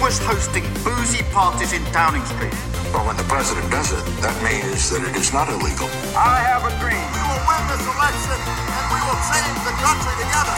[0.00, 2.56] Was hosting boozy parties in Downing Street.
[2.92, 5.88] But when the president does it, that means that it is not illegal.
[6.16, 7.04] I have a dream.
[7.16, 8.38] We will win this election
[8.76, 10.56] and we will change the country together.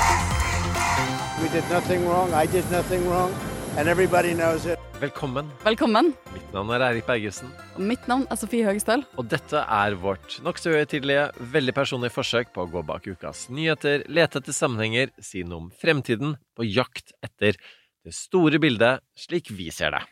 [1.42, 2.28] We did nothing wrong.
[2.32, 3.30] I did nothing wrong.
[3.76, 4.78] And everybody knows it.
[5.02, 5.50] Velkommen.
[5.64, 6.12] Velkommen.
[6.32, 9.02] Mitt navn er Eirik Bergesen, Og Mitt navn er Sofie Høgestøl.
[9.18, 14.04] og dette er vårt nokså uhøytidelige, veldig personlige forsøk på å gå bak ukas nyheter,
[14.06, 17.58] lete etter sammenhenger, si noe om fremtiden, på jakt etter
[18.06, 20.02] det store bildet slik vi ser det.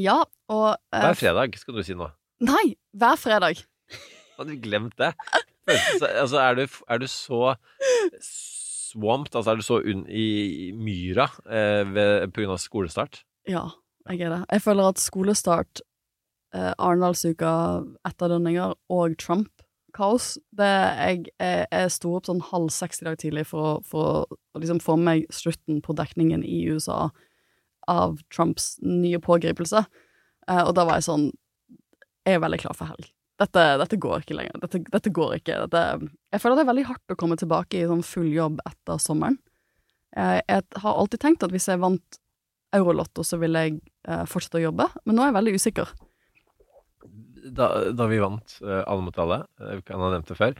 [0.00, 0.18] Ja,
[0.52, 2.08] og eh, Hver fredag, skal du si nå.
[2.44, 3.62] Nei, hver fredag.
[4.36, 5.14] Hadde vi glemt det?
[5.66, 7.56] Altså, er du, er du så
[8.22, 13.22] swamped, altså er du så unn i myra eh, ved, på grunn av skolestart?
[13.50, 13.64] Ja,
[14.10, 14.40] jeg er det.
[14.52, 15.82] Jeg føler at skolestart,
[16.54, 17.50] eh, Arendalsuka,
[18.06, 19.16] etterdønninger og
[19.96, 24.26] Trump-kaos det Jeg, jeg, jeg sto opp sånn halv seks i dag tidlig for, for
[24.26, 27.10] å liksom få meg slutten på dekningen i USA
[27.88, 29.84] av Trumps nye pågripelse.
[30.50, 31.30] Eh, og da var jeg sånn
[32.26, 33.12] Jeg er veldig klar for helg.
[33.38, 34.58] Dette, dette går ikke lenger.
[34.62, 35.58] Dette, dette går ikke.
[35.66, 38.98] Dette, jeg føler det er veldig hardt å komme tilbake i sånn full jobb etter
[38.98, 39.38] sommeren.
[40.16, 42.20] Eh, jeg har alltid tenkt at hvis jeg vant
[42.74, 45.92] Eurolotto, så ville jeg eh, fortsette å jobbe, men nå er jeg veldig usikker.
[47.54, 50.56] Da, da vi vant uh, Alle mot alle, uh, kan ha nevnt det før,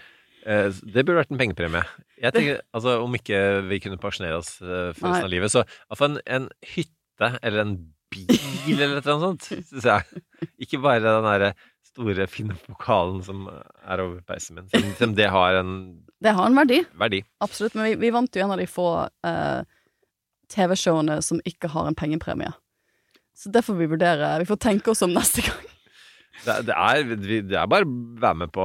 [0.46, 1.82] uh, det burde vært en pengepremie.
[2.22, 5.64] Jeg tenker, altså Om ikke vi kunne pensjonere oss uh, for resten av livet, så
[5.66, 7.76] iallfall en, en hytte eller en
[8.12, 10.20] bil eller noe sånt, syns jeg.
[10.62, 11.54] Ikke bare den derre
[11.88, 14.68] store, fine pokalen som er over peisen min.
[14.72, 15.72] Som, som det har en
[16.22, 17.22] Det har en verdi, verdi.
[17.44, 18.86] absolutt, men vi, vi vant jo en av de få
[19.26, 19.62] eh,
[20.52, 22.52] TV-showene som ikke har en pengepremie.
[23.36, 24.38] Så det får vi vurdere.
[24.40, 25.64] Vi får tenke oss om neste gang.
[26.46, 27.86] Det, det, er, det er bare
[28.22, 28.64] være med på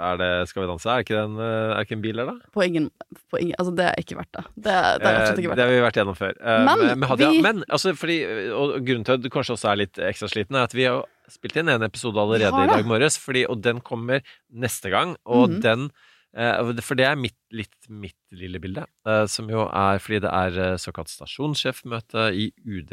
[0.00, 0.88] Er det Skal vi danse?
[0.90, 2.50] Er det ikke, det ikke en bil der, da?
[2.56, 2.88] På ingen,
[3.30, 4.44] på ingen Altså, det er ikke verdt det.
[4.56, 5.66] Det, det er rett og slett ikke Eh, verdt det det.
[5.68, 6.36] har vi vært gjennom før.
[6.40, 8.16] Eh, Men men, hadde, vi- men altså, fordi,
[8.52, 11.04] og grunnen til at du kanskje også er litt ekstra sliten, er at vi har
[11.30, 14.20] spilt inn en episode allerede har i dag morges, fordi, og den kommer
[14.52, 15.14] neste gang.
[15.26, 15.60] Og Mhm.
[15.62, 15.90] den
[16.34, 18.86] eh, For det er mitt, litt mitt lille bilde,
[19.28, 22.92] som jo er fordi det er såkalt stasjonssjefmøte i UD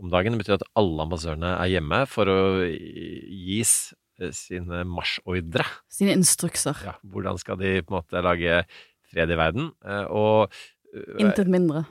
[0.00, 0.34] om dagen.
[0.36, 3.74] Det betyr at alle ambassadørene er hjemme for å gis
[4.20, 5.66] eh, sine marsjordre.
[5.92, 6.80] Sine instrukser.
[6.86, 8.62] Ja, hvordan skal de på en måte lage
[9.12, 9.70] fred i verden?
[9.84, 10.50] Eh, Og
[10.94, 11.84] eh, Intet mindre.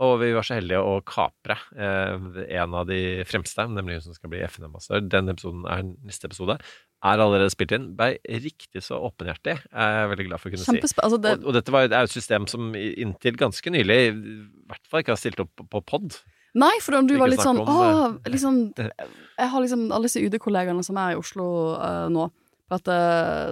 [0.00, 4.30] og vi var så heldige å kapre en av de fremste, nemlig hun som skal
[4.32, 5.02] bli FN-ambassadør.
[5.12, 6.56] Den episoden er neste episode.
[7.04, 7.90] Er allerede spilt inn.
[7.96, 9.58] Ble riktig så åpenhjertig.
[9.60, 10.80] Jeg Er veldig glad for å kunne si.
[11.04, 14.12] Altså, det, Og, og dette var, er jo et system som inntil ganske nylig i
[14.72, 16.16] hvert fall ikke har stilt opp på pod.
[16.58, 17.74] Nei, for du var litt sånn Å,
[18.26, 18.56] liksom
[19.40, 21.46] Jeg har liksom alle disse UD-kollegaene som er i Oslo
[21.78, 22.26] uh, nå,
[22.68, 22.96] på dette,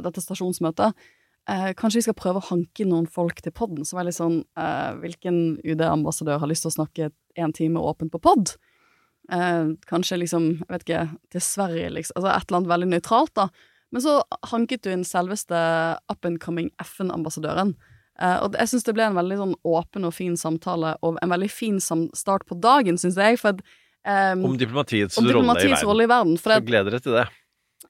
[0.04, 1.06] dette stasjonsmøtet.
[1.48, 4.19] Uh, kanskje vi skal prøve å hanke inn noen folk til podden, som er litt
[4.19, 7.08] sånn uh, Hvilken UD-ambassadør har lyst til å snakke
[7.41, 8.58] en time åpent på pod?
[9.28, 11.00] Kanskje liksom, jeg vet ikke,
[11.34, 12.16] til Sverige, liksom.
[12.16, 13.48] Altså et eller annet veldig nøytralt, da.
[13.92, 14.14] Men så
[14.53, 15.58] hanket du inn selveste
[16.08, 17.75] up and coming FN-ambassadøren.
[18.19, 21.34] Eh, og jeg syns det ble en veldig sånn åpen og fin samtale, og en
[21.34, 23.39] veldig fin start på dagen, syns jeg.
[23.41, 23.59] For
[24.09, 26.34] ehm, Om diplomatiets, om diplomatiets rolle i verden.
[26.41, 27.29] Så gleder dere til det.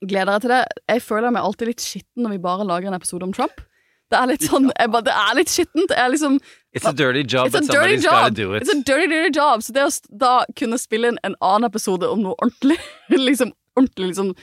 [0.05, 0.63] gleder jeg til det.
[0.93, 3.65] Jeg føler meg alltid litt skitten når vi bare lager en episode om Trump.
[4.09, 5.93] Det er litt sånn, bare, det er litt skittent.
[5.93, 6.39] Jeg liksom
[6.77, 8.63] It's a dirty job, a but somebody's gotta do it.
[8.63, 9.65] It's a dirty, dirty job!
[9.65, 12.77] Så det å da kunne spille inn en annen episode om noe ordentlig,
[13.29, 14.35] liksom ordentlig liksom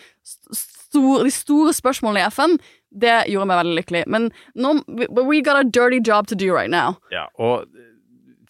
[0.95, 2.55] stor, De store spørsmålene i FN,
[2.95, 4.03] det gjorde meg veldig lykkelig.
[4.07, 4.71] Men nå
[5.27, 6.95] we, got a dirty job to do right now.
[7.11, 7.67] Ja, og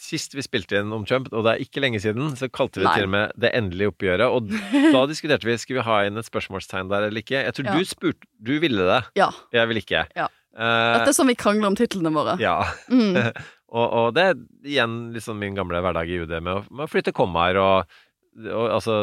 [0.05, 2.83] sist vi spilte inn om Trump, og det er ikke lenge siden, så kalte vi
[2.83, 2.95] det Nei.
[2.99, 4.27] til og med det endelige oppgjøret.
[4.27, 4.51] Og
[4.93, 7.39] da diskuterte vi skulle vi ha inn et spørsmålstegn der eller ikke.
[7.47, 7.77] Jeg tror Ja.
[7.79, 9.31] du spurte Du ville det, Ja.
[9.55, 10.03] jeg ville ikke.
[10.19, 10.27] Ja.
[10.55, 12.37] Eh, Dette er sånn vi krangler om titlene våre.
[12.43, 12.59] ja.
[12.91, 13.17] Mm.
[13.75, 14.35] og, og det er
[14.67, 17.97] igjen liksom min gamle hverdag i UD med å, med å flytte kommaer og,
[18.45, 18.99] og altså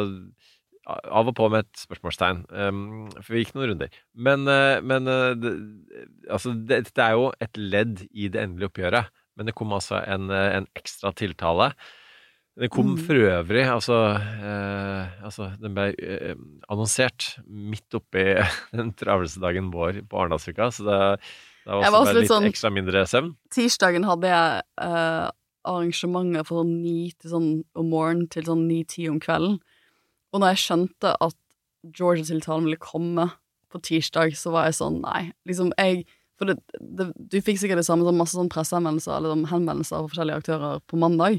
[0.86, 2.44] av og på med et spørsmålstegn.
[2.50, 3.88] Um, for vi gikk noen runder.
[4.14, 5.52] Men, uh, men uh, det,
[6.28, 9.12] altså, det, det er jo et ledd i det endelige oppgjøret.
[9.38, 11.70] Men det kom altså en, eh, en ekstra tiltale.
[12.60, 12.98] Den kom Mm.
[13.06, 16.34] for øvrig, altså, eh, altså Den ble eh,
[16.68, 18.26] annonsert midt oppi
[18.76, 20.98] den travleste dagen vår på Arendalsuka, så det,
[21.64, 23.32] det var også, var også litt litt sånn- ekstra mindre søvn.
[23.56, 25.30] Tirsdagen hadde jeg eh,
[25.64, 29.56] arrangementer fra sånn ni til sånn om morgenen til sånn ni-ti om kvelden.
[30.32, 31.38] Og når jeg skjønte at
[31.96, 33.28] Georgia-tiltalen ville komme
[33.72, 35.30] på tirsdag, så var jeg sånn Nei.
[35.48, 36.04] Liksom, jeg
[36.40, 40.00] For det, det, du fikk sikkert det samme som masse sånn presseanmeldelser eller sånn henvendelser
[40.00, 41.38] fra forskjellige aktører på mandag.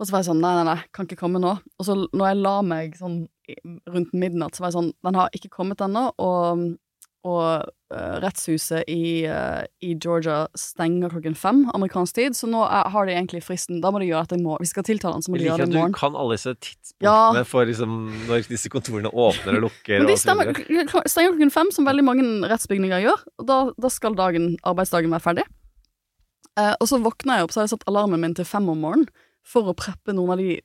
[0.00, 1.52] Og så var jeg sånn Nei, nei, nei, kan ikke komme nå.
[1.78, 3.20] Og så når jeg la meg sånn
[3.92, 6.64] rundt midnatt, så var jeg sånn Den har ikke kommet ennå, og,
[7.24, 12.90] og eh, rettshuset i, eh, i Georgia stenger klokken fem amerikansk tid, så nå er,
[12.92, 13.80] har de egentlig fristen.
[13.80, 14.60] Da må de gjøre dette i morgen.
[14.60, 17.40] Vi skal tiltale han, så må de gjøre det i du kan alle disse tidspunktene
[17.40, 17.44] Ja.
[17.48, 17.96] for liksom
[18.28, 20.04] når disse kontorene åpner og lukker.
[20.04, 20.52] Men de stemmer,
[21.08, 23.24] stenger klokken fem, som veldig mange rettsbygninger gjør.
[23.40, 25.48] Og da, da skal dagen, arbeidsdagen være ferdig.
[26.60, 28.84] Eh, og så våkner jeg opp, så har jeg satt alarmen min til fem om
[28.84, 29.08] morgenen
[29.44, 30.60] for å preppe noen av de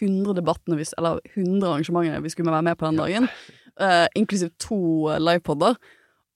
[0.00, 3.28] 100 debattene, eller 100 arrangementene vi skulle være med på den dagen.
[3.80, 5.76] Eh, inklusiv to livepoder.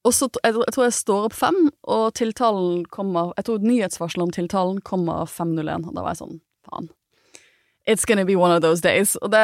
[0.06, 4.22] Og så jeg, jeg tror jeg står opp fem, og tiltalen kommer Jeg tror nyhetsvarselet
[4.22, 5.88] om tiltalen kommer 5.01.
[5.88, 6.88] Og da var jeg sånn Faen.
[7.86, 9.16] It's gonna be one of those days.
[9.22, 9.42] Og det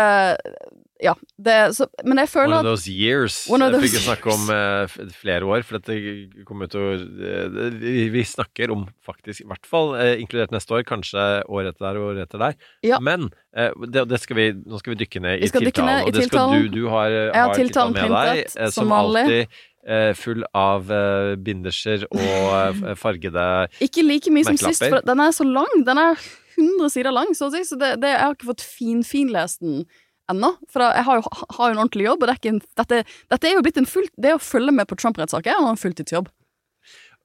[1.02, 1.14] Ja.
[1.36, 3.38] Det, så, men jeg One føler of at those years.
[3.50, 6.84] One of Jeg those fikk jo snakke om uh, flere år, for dette kommer til
[6.84, 11.26] å uh, vi, vi snakker om faktisk, i hvert fall uh, inkludert neste år, kanskje
[11.50, 12.58] året etter der og året etter der.
[12.86, 13.00] Ja.
[13.02, 15.90] Men eh, det, det skal vi, nå skal vi dykke ned i tiltalen.
[15.90, 18.82] ned i og det skal du, du har, eh, har tiltalen med printet, eh, som
[18.82, 23.48] som alltid eh, full av eh, binderser og eh, fargede
[23.84, 25.84] Ikke like mye som sist, for den er så lang.
[25.86, 26.22] Den er
[26.52, 29.84] 100 sider lang, så å si, så det, det, jeg har ikke fått finfinlest den
[30.32, 30.52] ennå.
[30.72, 31.24] For jeg har jo,
[31.56, 33.02] har jo en ordentlig jobb, og det er en, dette,
[33.32, 36.28] dette er jo blitt en full, Det å følge med på Trump-rettssaker er en fulltidsjobb,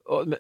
[0.08, 0.40] og, men,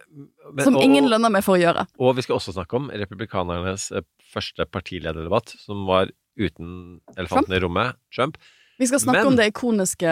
[0.54, 1.88] men- som ingen og- lønner meg for å gjøre.
[2.00, 7.60] Og vi skal også snakke om republikanernes eh, første partilederdebatt, som var uten elefanten i
[7.64, 8.38] rommet, Trump.
[8.79, 10.12] Vi skal snakke Men- om det ikoniske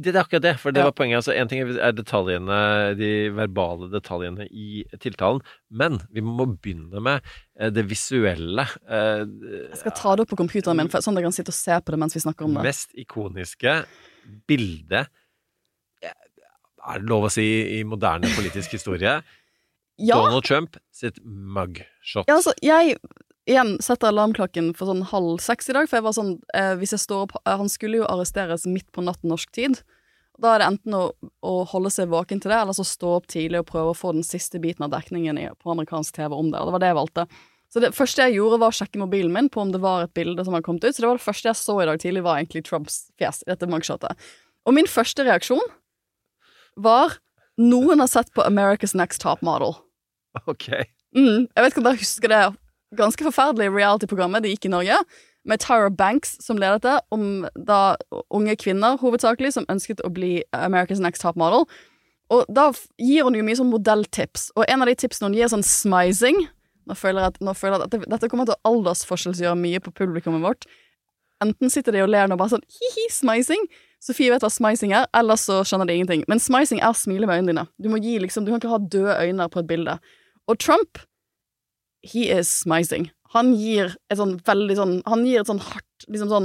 [0.00, 0.84] Det, er akkurat det, for det Ja.
[0.84, 1.16] var poenget.
[1.18, 5.40] Altså, en ting er detaljene, de verbale detaljene i tiltalen,
[5.70, 7.22] men vi må begynne med
[7.58, 8.66] eh, det visuelle.
[8.88, 9.24] eh,
[9.70, 11.70] Jeg skal ta det opp på computeren min, sånn at jeg kan sitte og se
[11.80, 12.62] på det mens vi snakker om det.
[12.62, 13.84] mest ikoniske
[14.48, 15.08] bildet
[16.02, 16.12] eh,
[16.88, 19.22] Er det lov å si i moderne politisk historie?
[19.96, 22.26] Ja, Donald Trump sitt mugshot.
[22.26, 22.96] ja altså, jeg
[23.50, 26.94] igjen setter alarmklokken for sånn halv seks i dag, for jeg var sånn eh, Hvis
[26.96, 29.80] jeg står opp eh, Han skulle jo arresteres midt på natten norsk tid.
[30.40, 31.02] Da er det enten å,
[31.46, 34.14] å holde seg våken til det, eller så stå opp tidlig og prøve å få
[34.16, 36.58] den siste biten av dekningen i, på amerikansk TV om det.
[36.58, 37.26] Og det var det jeg valgte.
[37.70, 40.14] Så det første jeg gjorde, var å sjekke mobilen min på om det var et
[40.14, 40.94] bilde som hadde kommet ut.
[40.94, 43.50] Så det var det første jeg så i dag tidlig, var egentlig Trumps fjes i
[43.52, 44.26] dette mugshotet.
[44.66, 45.62] Og min første reaksjon
[46.74, 47.20] var
[47.60, 49.76] Noen har sett på America's Next Top Model.
[50.50, 50.66] Ok.
[51.14, 52.42] Mm, jeg vet ikke om dere husker det
[52.98, 54.98] ganske forferdelige reality-programmet det gikk i Norge,
[55.44, 57.96] med Tyra Banks som ledet det, om da
[58.32, 61.66] unge kvinner hovedsakelig som ønsket å bli America's Next Top Model.
[62.32, 65.50] Og da gir hun jo mye sånn modelltips, og en av de tipsene hun gir,
[65.52, 66.46] sånn smizing.
[66.88, 69.82] Nå føler jeg at, nå føler jeg at dette, dette kommer til å aldersforskjellsgjøre mye
[69.84, 70.64] på publikummet vårt.
[71.44, 73.64] Enten sitter de og ler nå bare sånn hi-hi, smizing.
[74.04, 76.24] Sofie vet hva smizing er, eller så skjønner de ingenting.
[76.30, 77.64] Men smizing er å smile med øynene dine.
[77.80, 79.96] Du må gi liksom, du kan ikke ha døde øyne på et bilde.
[80.48, 81.00] Og Trump,
[82.04, 83.08] he is smizing.
[83.34, 86.44] Han gir et sånn veldig sånn Han gir et sånn hardt liksom sånn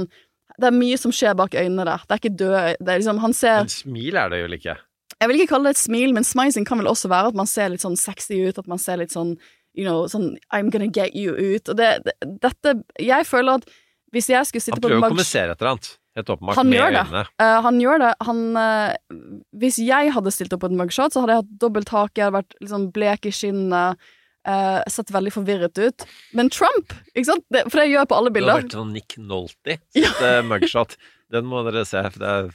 [0.58, 2.06] Det er mye som skjer bak øynene der.
[2.06, 2.80] Det er ikke døde øyne.
[2.80, 4.76] Det liksom Han ser Men smil er det jo ikke.
[5.20, 7.48] Jeg vil ikke kalle det et smil, men smizing kan vel også være at man
[7.50, 9.36] ser litt sånn sexy ut, at man ser litt sånn
[9.78, 11.68] You know, sånn I'm gonna get you ut.
[11.70, 13.70] Og det, det Dette Jeg føler at
[14.10, 15.90] hvis jeg skulle sitte på Han på prøver å kommunisere et eller annet.
[16.18, 16.58] Helt åpenbart.
[16.58, 17.02] Han med gjør det.
[17.06, 17.20] øynene.
[17.38, 18.08] Eh, han gjør det.
[18.26, 19.20] Han uh,
[19.62, 22.26] Hvis jeg hadde stilt opp på et mugshot, så hadde jeg hatt dobbelt hake, jeg
[22.26, 24.10] hadde vært liksom blek i skinnet,
[24.46, 26.04] eh, sett veldig forvirret ut.
[26.36, 27.44] Men Trump, ikke sant?
[27.50, 28.50] Det, for det gjør jeg på alle bilder.
[28.50, 30.42] Det har vært sånn Nick Nolte sitt ja.
[30.46, 30.96] mugshot.
[31.30, 32.48] Den må dere se, for det er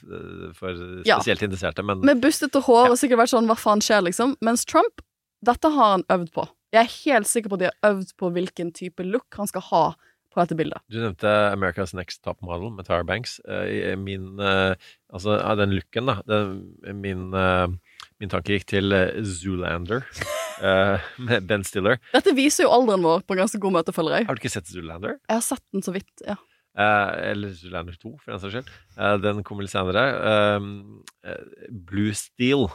[0.58, 1.48] for spesielt Ja.
[1.48, 1.84] interesserte.
[1.88, 4.36] Men Med bustete hår og sikkert vært sånn hva faen skjer, liksom.
[4.44, 5.00] Mens Trump,
[5.46, 6.48] dette har han øvd på.
[6.76, 9.64] Jeg er helt sikker på at de har øvd på hvilken type look han skal
[9.70, 9.84] ha
[10.36, 10.82] på dette bildet.
[10.92, 13.38] du nevnte America's Next Top Model med Tara Banks.
[13.48, 14.76] Eh, min eh,
[15.16, 16.18] Altså, den looken, da.
[16.28, 17.68] Den, min, eh,
[18.20, 22.00] min tanke gikk til eh, Zoolander eh, med Ben Stiller.
[22.14, 24.28] Dette viser jo alderen vår på en ganske god måte, føler jeg.
[24.30, 25.18] Har du ikke sett Zoolander?
[25.28, 26.38] Jeg har sett den så vidt, ja.
[26.76, 28.72] Eh, eller Zoolander 2, for den saks skyld.
[29.00, 30.04] Eh, den kommer litt senere.
[30.60, 32.68] Um, eh, Blue Steel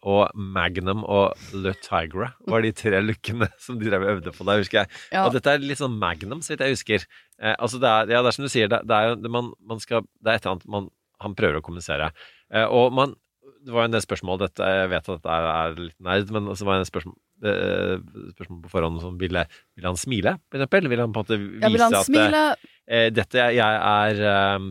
[0.00, 4.46] og Magnum og Le Tigre var de tre lykkene som de drev og øvde på
[4.48, 4.92] der, husker jeg.
[5.12, 5.26] ja.
[5.26, 7.04] Og dette er litt sånn Magnum, så vidt jeg husker.
[7.40, 9.32] Eh, altså det er, ja, det er som du sier, det, det er jo det
[9.32, 10.88] man, man skal Det er et eller annet man,
[11.20, 12.08] han prøver å kommunisere.
[12.48, 13.12] Eh, og man
[13.60, 16.48] Det var en del spørsmål dette, Jeg vet at dette er, er litt nerd, men
[16.56, 17.94] så var det en spørsmål, eh,
[18.34, 19.44] spørsmål på forhånd som ville,
[19.76, 20.88] Vil han smile, for eksempel?
[20.92, 22.44] Vil han på en måte vise ja, at eh, smile
[22.88, 24.22] eh, dette jeg er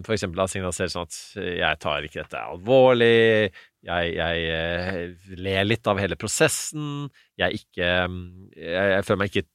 [0.05, 3.51] for eksempel har signalisert sånn at jeg tar ikke dette alvorlig,
[3.85, 7.07] jeg, jeg eh, ler litt av hele prosessen.
[7.39, 8.19] Jeg ikke mm,
[8.57, 9.45] Jeg, jeg føler meg ikke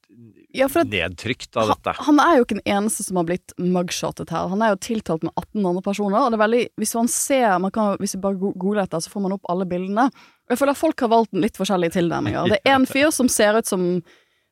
[0.54, 1.94] Ja, at nedtrykt av han, dette.
[2.06, 4.48] han er jo ikke den eneste som har blitt mugshotet her.
[4.52, 6.20] Han er jo tiltalt med 18 andre personer.
[6.22, 9.02] Og det er veldig, hvis man ser, man kan, hvis vi bare go- googler dette,
[9.04, 10.06] så får man opp alle bildene.
[10.48, 12.48] Jeg føler at folk har valgt litt forskjellige tilnærminger.
[12.54, 13.88] Det er en fyr som ser ut som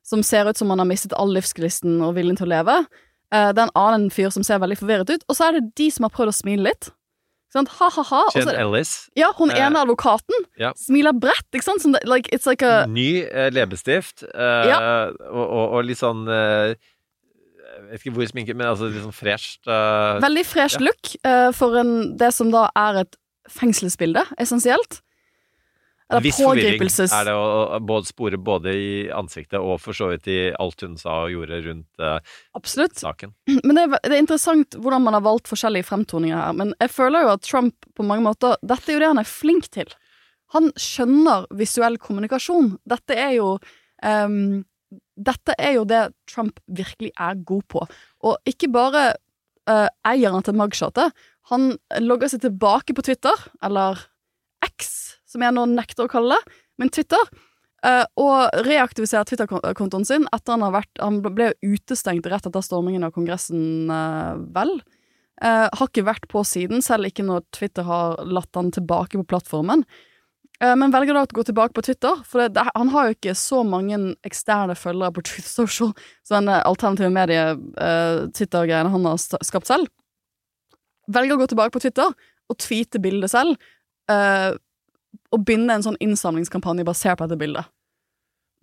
[0.03, 2.73] som ser ut som han har mistet all livsglisten og viljen til å leve.
[3.31, 5.21] Eh, det er en annen fyr som ser veldig forvirret ut.
[5.31, 6.89] Og så er det de som har prøvd å smile litt.
[7.53, 7.69] Sant?
[7.77, 8.23] Ha-ha-ha.
[8.33, 8.91] Jen Ellis.
[9.19, 10.71] Ja, hun Eh, ene advokaten ja.
[10.79, 11.83] smiler bredt, ikke sant?
[11.83, 14.23] Sånn, like, it's like a Ny uh, leppestift.
[14.33, 14.79] uh, Ja.
[15.29, 19.13] og, og, og litt sånn uh, Jeg vet ikke hvor sminket, men altså litt sånn
[19.13, 19.61] fresht.
[19.67, 20.87] veldig fresh Ja.
[20.87, 23.15] look for en, det som da er et
[23.49, 25.01] fengselsbilde, essensielt.
[26.09, 27.13] Eller viss forvirring pågripelses...
[27.15, 27.45] er det å,
[27.77, 31.33] å både spore både i ansiktet og for så vidt i alt hun sa og
[31.33, 32.97] gjorde rundt eh, Absolutt.
[32.99, 33.33] saken.
[33.65, 36.57] Men det er, det er interessant hvordan man har valgt forskjellige fremtoninger her.
[36.59, 39.29] Men jeg føler jo at Trump på mange måter Dette er jo det han er
[39.29, 39.95] flink til.
[40.53, 42.75] Han skjønner visuell kommunikasjon.
[42.89, 43.55] Dette er jo
[44.05, 44.61] um,
[45.17, 47.85] Dette er jo det Trump virkelig er god på.
[48.27, 49.13] Og ikke bare
[49.69, 51.15] uh, eier han til mugshotet.
[51.51, 53.99] Han logger seg tilbake på Twitter, eller
[54.63, 57.33] X, som jeg nå nekter å kalle det, men Twitter.
[57.83, 63.03] eh, og reaktiviserer Twitter-kontoen sin etter han har vært Han ble utestengt rett etter stormingen
[63.03, 64.79] av Kongressen, eh, vel.
[65.41, 69.27] Eh, har ikke vært på siden, selv ikke når Twitter har latt han tilbake på
[69.27, 69.83] plattformen.
[70.63, 73.65] Men velger da å gå tilbake på Twitter, for det, han har jo ikke så
[73.67, 75.91] mange eksterne følgere på Truth Social,
[76.23, 79.89] så den alternative medie-Twitter-greiene han har skapt selv.
[81.11, 82.13] Velger å gå tilbake på Twitter
[82.47, 83.57] og tweete bildet selv,
[85.33, 87.71] og begynne en sånn innsamlingskampanje basert på dette bildet.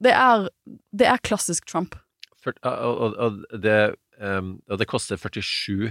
[0.00, 0.46] Det er,
[0.96, 1.96] det er klassisk Trump.
[2.40, 3.80] For, og, og, og, det,
[4.22, 5.90] um, og det koster 47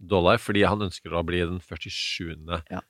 [0.00, 2.38] dollar fordi han ønsker å bli den 47.
[2.70, 2.80] Ja.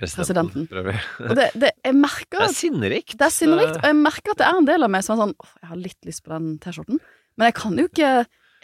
[0.00, 0.66] presidenten.
[0.66, 1.28] Presidenten.
[1.28, 3.14] Og det, det, jeg merker Det er sinnerikt.
[3.20, 5.22] Det er sinnerikt, og jeg merker at det er en del av meg som er
[5.22, 7.00] sånn Åh, jeg har litt lyst på den T-skjorten,
[7.36, 8.12] men jeg kan jo ikke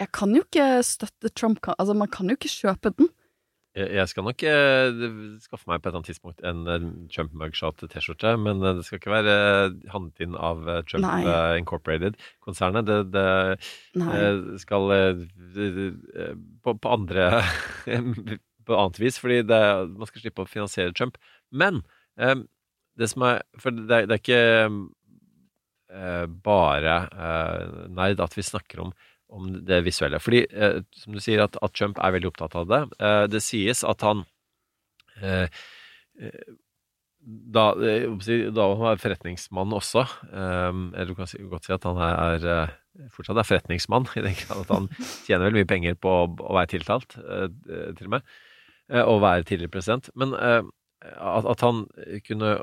[0.01, 3.13] Jeg kan jo ikke støtte Trump Altså, man kan jo ikke kjøpe den.
[3.73, 4.99] Jeg skal nok eh,
[5.41, 6.59] skaffe meg på et eller annet tidspunkt en,
[7.09, 11.23] Trump mugshot-T-skjorte, men eh, det skal ikke være eh, handlet inn av Trump Nei.
[11.57, 12.85] Incorporated-konsernet.
[12.85, 14.93] Det, det skal
[16.61, 17.31] på, på andre
[18.63, 19.57] På annet vis, fordi det,
[19.97, 21.17] man skal slippe å finansiere Trump.
[21.51, 21.81] Men
[22.15, 24.43] det som er For det, er- det er ikke
[26.45, 26.93] bare
[27.93, 28.93] nerd at vi snakker om
[29.33, 30.19] om det visuelle.
[30.21, 32.81] Fordi, eh, som du sier, at, at Trump er veldig opptatt av det.
[33.01, 34.23] Eh, det sies at han
[35.21, 35.47] eh,
[36.19, 36.53] eh,
[37.23, 38.07] da, eh,
[38.51, 42.47] da han var forretningsmann også, eh, eller du kan godt si at han er,
[42.99, 44.89] er fortsatt er forretningsmann, i den grad at han
[45.25, 48.33] tjener veldig mye penger på å, å være tiltalt, til og med,
[49.03, 50.11] og være tidligere president.
[50.19, 51.85] Men at, at han
[52.27, 52.57] kunne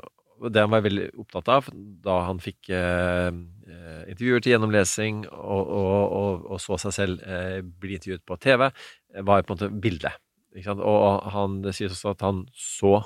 [0.49, 1.67] det han var veldig opptatt av
[2.05, 7.21] da han fikk eh, eh, intervjuer til gjennomlesing og, og, og, og så seg selv
[7.27, 8.65] eh, bli intervjuet på TV,
[9.13, 10.17] eh, var på en måte bildet.
[10.51, 12.97] Og han, det sies også at han så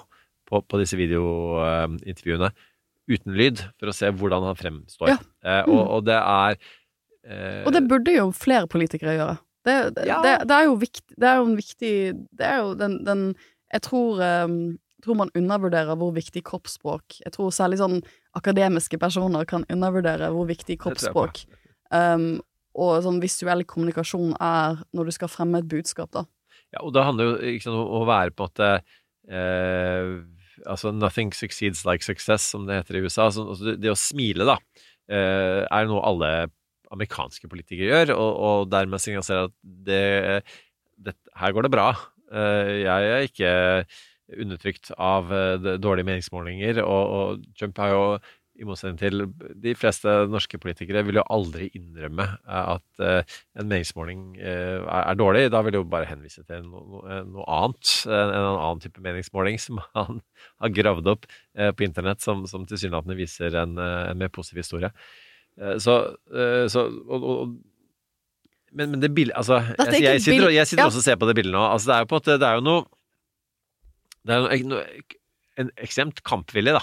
[0.50, 2.50] på, på disse videointervjuene
[3.06, 5.12] uten lyd for å se hvordan han fremstår.
[5.12, 5.18] Ja.
[5.46, 9.36] Eh, og, og det er eh, Og det burde jo flere politikere gjøre.
[9.66, 10.22] Det, det, Ja.
[10.22, 11.94] det, det er jo viktig Det er jo en viktig
[12.38, 13.22] Det er jo den, den
[13.74, 14.20] Jeg tror
[15.06, 18.02] tror man undervurderer hvor viktig kroppsspråk Jeg tror særlig sånn
[18.38, 21.46] akademiske personer kan undervurdere hvor viktig kroppsspråk
[21.94, 22.36] um,
[22.76, 26.26] og sånn visuell kommunikasjon er når du skal fremme et budskap, da.
[26.76, 28.72] Ja, og det handler jo sant, om å være på en måte
[29.32, 30.16] eh,
[30.66, 33.26] Altså 'nothing succeeds like success', som det heter i USA.
[33.28, 34.56] Altså, altså det, det å smile, da,
[35.12, 36.30] eh, er noe alle
[36.96, 40.42] amerikanske politikere gjør, og, og dermed signaliserer at det,
[40.96, 41.90] det, her går det bra.
[42.32, 43.52] Eh, jeg er ikke
[44.34, 48.02] undertrykt av eh, dårlige meningsmålinger, og, og Trump har jo
[48.56, 49.26] i motsetning til
[49.60, 55.50] de fleste norske politikere vil jo aldri innrømme eh, at eh, en meningsmåling er, dårlig.
[55.52, 59.60] Da vil de jo bare henvise til noe, noe, annet, en, en annen type meningsmåling
[59.62, 60.24] som han
[60.64, 64.92] har gravd opp på internett, som, som tilsynelatende viser en, en mer positiv historie.
[65.80, 65.94] Så,
[66.68, 67.54] så og, og,
[68.76, 71.38] men, men det bildet Altså, jeg, jeg sitter, jeg sitter også og ser på det
[71.38, 71.64] bildet nå.
[71.64, 72.84] Altså, det er jo på en måte Det er jo noe
[74.26, 74.84] Det er noe,
[75.62, 76.82] en ekstremt kampvilje, da.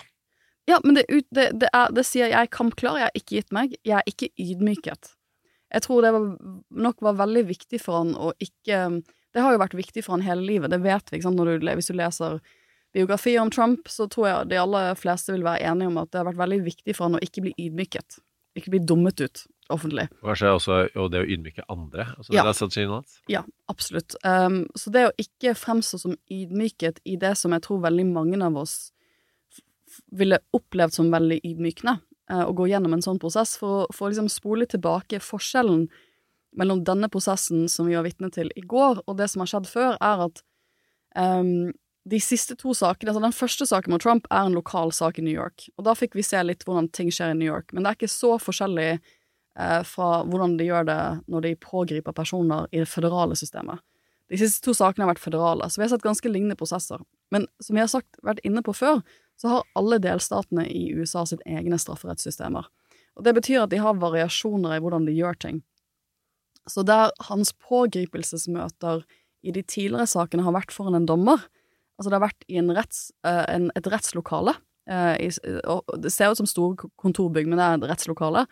[0.70, 3.54] Ja, men det, det, det, er, det sier jeg er kampklar, jeg har ikke gitt
[3.54, 5.10] meg, jeg er ikke ydmyket.
[5.72, 6.26] Jeg tror det var,
[6.86, 8.82] nok var veldig viktig for han å ikke
[9.32, 11.16] Det har jo vært viktig for han hele livet, det vet vi.
[11.16, 11.40] Ikke sant?
[11.40, 12.36] Du, hvis du leser
[12.92, 16.20] biografier om Trump, så tror jeg de aller fleste vil være enige om at det
[16.20, 18.18] har vært veldig viktig for han å ikke bli ydmyket.
[18.60, 20.08] Ikke bli dummet ut offentlig.
[20.20, 22.06] Og Kanskje også og det å ydmyke andre.
[22.16, 22.44] Altså, Ja.
[23.30, 23.42] Ja,
[23.72, 24.16] absolutt.
[24.24, 28.40] Um, så det å ikke fremstå som ydmyket i det som jeg tror veldig mange
[28.42, 28.92] av oss
[30.10, 31.98] ville opplevd som veldig ydmykende
[32.32, 35.86] uh, å gå gjennom en sånn prosess, for, for å liksom spole tilbake forskjellen
[36.56, 39.68] mellom denne prosessen som vi var vitne til i går, og det som har skjedd
[39.70, 40.42] før, er at
[41.16, 41.72] um,
[42.08, 45.24] de siste to sakene, altså Den første saken mot Trump er en lokal sak i
[45.24, 45.68] New York.
[45.78, 47.72] Og Da fikk vi se litt hvordan ting skjer i New York.
[47.72, 49.12] Men det er ikke så forskjellig eh,
[49.84, 53.82] fra hvordan de gjør det når de pågriper personer i det føderale systemet.
[54.32, 57.02] De siste to sakene har vært føderale, så vi har sett ganske lignende prosesser.
[57.34, 59.02] Men som vi har sagt, vært inne på før,
[59.36, 62.64] så har alle delstatene i USA sitt egne strafferettssystemer.
[63.18, 65.60] Og Det betyr at de har variasjoner i hvordan de gjør ting.
[66.70, 69.02] Så der hans pågripelsesmøter
[69.42, 71.42] i de tidligere sakene har vært foran en dommer,
[71.98, 74.54] altså det har vært i retts, eh, en, et rettslokale,
[74.88, 75.30] eh, i,
[75.98, 78.46] det ser ut som store kontorbygg, men det er et rettslokale,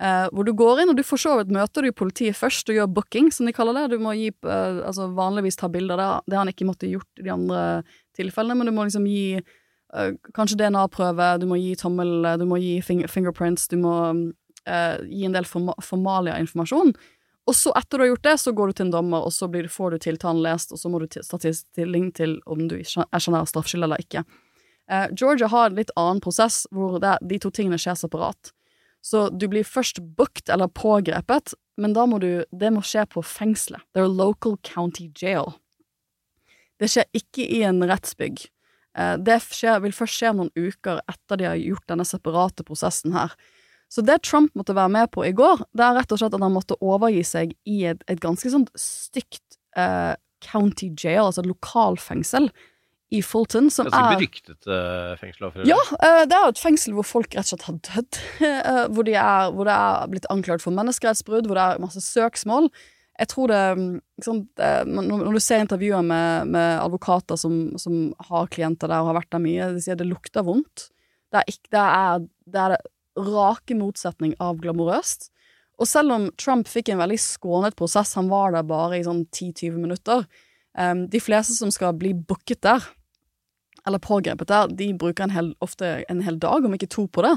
[0.00, 2.76] eh, hvor du går inn, og du for så vidt møter du politiet først og
[2.78, 3.86] gjør booking, som de kaller det.
[3.96, 7.26] Du må gi, uh, altså vanligvis ta bilder, det, har- han ikke måttet gjort i
[7.26, 7.62] de andre
[8.18, 12.60] tilfellene, men du må liksom gi uh, kanskje DNA-prøve, du må gi tommel, du må
[12.62, 13.94] gi finger fingerprints, du må
[14.68, 16.90] gi en del forma formalia-informasjon.
[17.48, 19.46] Og så, etter du har gjort det, så går du til en dommer, og så
[19.48, 22.74] blir, får du tiltalen lest, og så må du ta til stilling til om du
[22.76, 24.26] erkjenner straffskyld eller ikke.
[25.16, 28.52] Georgia har en litt annen prosess, hvor det, de to tingene skjer separat.
[29.08, 33.22] Så du blir først booked eller pågrepet, men da må du, det må skje på
[33.24, 33.80] fengselet.
[33.96, 35.54] Er local county jail.
[36.78, 38.42] Det skjer ikke i en rettsbygg.
[38.98, 43.16] Eh, det skjer, vil først skje noen uker etter de har gjort denne separate prosessen
[43.16, 43.34] her.
[43.88, 46.44] Så det Trump måtte være med på i går, det er rett og slett at
[46.44, 50.12] han måtte overgi seg i et, et ganske sånt stygt eh,
[50.44, 52.50] county jail, altså et lokalfengsel,
[53.08, 55.48] i Fulton, som Ganske er beryktet uh, fengsel.
[55.64, 58.18] ja, eh, det er jo et fengsel hvor folk rett og slett har dødd.
[58.50, 62.02] eh, hvor, de er, hvor det er blitt anklaget for menneskerettsbrudd, hvor det er masse
[62.04, 62.68] søksmål.
[63.18, 63.94] Jeg tror det, mm,
[64.60, 69.18] det Når du ser intervjuer med, med advokater som, som har klienter der og har
[69.22, 70.90] vært der mye, de sier det lukter vondt.
[71.32, 72.76] Det er, ikke, det er, det er
[73.18, 75.30] rake motsetning av glamorøst.
[75.80, 79.24] Og selv om Trump fikk en veldig skånet prosess, han var der bare i sånn
[79.30, 80.24] 10-20 minutter
[81.10, 82.84] De fleste som skal bli booket der,
[83.88, 87.24] eller pågrepet der, de bruker en hel, ofte en hel dag, om ikke to på
[87.26, 87.34] det.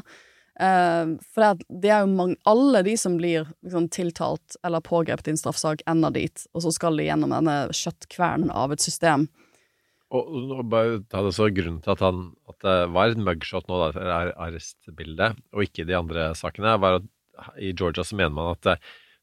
[0.62, 4.84] Uh, for det, er- det er jo mange, alle de som blir liksom, tiltalt eller
[4.84, 8.84] pågrepet i en straffesak, ender dit, og så skal de gjennom denne kjøttkvernen av et
[8.84, 9.30] system.
[10.12, 13.69] Og, og bare ta det så Grunnen til at, han, at det var et mugshot
[13.71, 17.08] nå, da, arrestbildet, arrestbilde, og ikke de andre sakene, var at
[17.63, 18.75] i Georgia så mener man at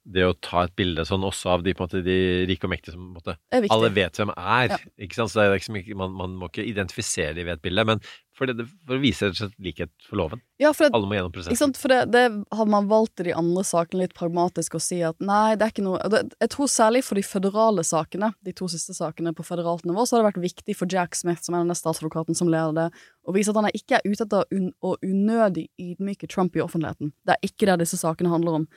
[0.08, 2.16] det, å ta et bilde sånn også av de, måte, de
[2.48, 4.72] rike og mektige som måte, alle vet hvem er.
[4.72, 4.78] Ja.
[5.04, 5.32] ikke sant?
[5.32, 8.02] Så det liksom ikke, man, man må ikke identifisere de ved et bilde, men
[8.38, 10.42] for, det, for å vise rett og slett likhet for loven.
[10.62, 11.60] Ja, for det, Alle må gjennom Ikke prosessen.
[11.60, 15.00] sant, for det, det hadde man valgt i de andre sakene litt pragmatisk å si
[15.06, 18.70] at nei, det er ikke noe Jeg tror særlig for de føderale sakene, de to
[18.70, 21.64] siste sakene på føderalt nivå, så har det vært viktig for Jack Smith, som er
[21.64, 22.88] denne statsadvokaten som leder det,
[23.28, 24.46] å vise at han ikke er ute etter
[24.80, 27.12] å unødig ydmyke Trump i offentligheten.
[27.26, 28.70] Det er ikke det disse sakene handler om.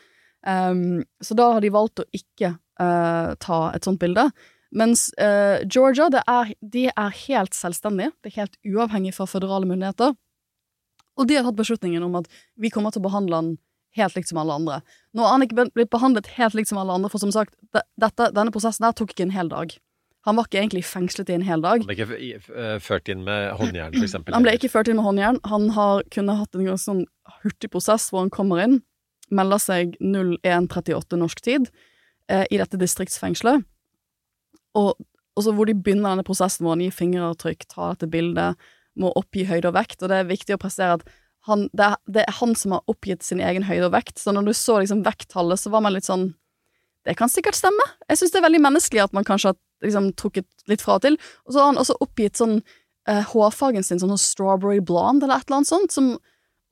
[0.48, 4.30] Ehm, så da har de valgt å ikke uh, ta et sånt bilde.
[4.72, 8.14] Mens uh, Georgia, det er, de er helt selvstendige.
[8.24, 10.16] Det er helt uavhengig fra føderale myndigheter.
[11.20, 13.54] Og de har tatt beslutningen om at vi kommer til å behandle han
[14.00, 14.80] helt likt som alle andre.
[15.12, 17.58] Nå har han ikke blitt behandlet helt likt som alle andre, for som sagt,
[18.00, 19.76] dette, denne prosessen her tok ikke en hel dag.
[20.28, 21.82] Han var ikke egentlig fengslet i en hel dag.
[21.82, 24.36] Han ble ikke eh, ført inn med håndjern, for eksempel.
[24.38, 25.40] Han ble ikke ført inn med håndjern.
[25.50, 27.04] Han har kunnet hatt en ganske sånn
[27.42, 28.80] hurtig prosess hvor han kommer inn,
[29.32, 31.72] melder seg 0138 norsk tid
[32.32, 33.66] eh, i dette distriktsfengselet,
[34.80, 34.94] og,
[35.36, 39.12] og så hvor de begynner denne prosessen hvor han gir fingeravtrykk, tar dette bildet, må
[39.16, 41.06] oppgi høyde og vekt, og det er viktig å prestere at
[41.48, 44.34] han, det, er, det er han som har oppgitt sin egen høyde og vekt, så
[44.36, 46.34] når du så liksom vekttallet, så var man litt sånn
[47.02, 47.82] Det kan sikkert stemme.
[48.12, 51.02] Jeg syns det er veldig menneskelig at man kanskje har liksom trukket litt fra og
[51.02, 51.16] til.
[51.48, 52.60] Og så har han også oppgitt sånn
[53.10, 56.12] eh, hårfargen sin sånn strawberry blonde eller et eller annet sånt, som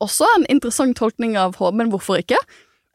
[0.04, 2.40] også en interessant tolkning av H, men hvorfor ikke?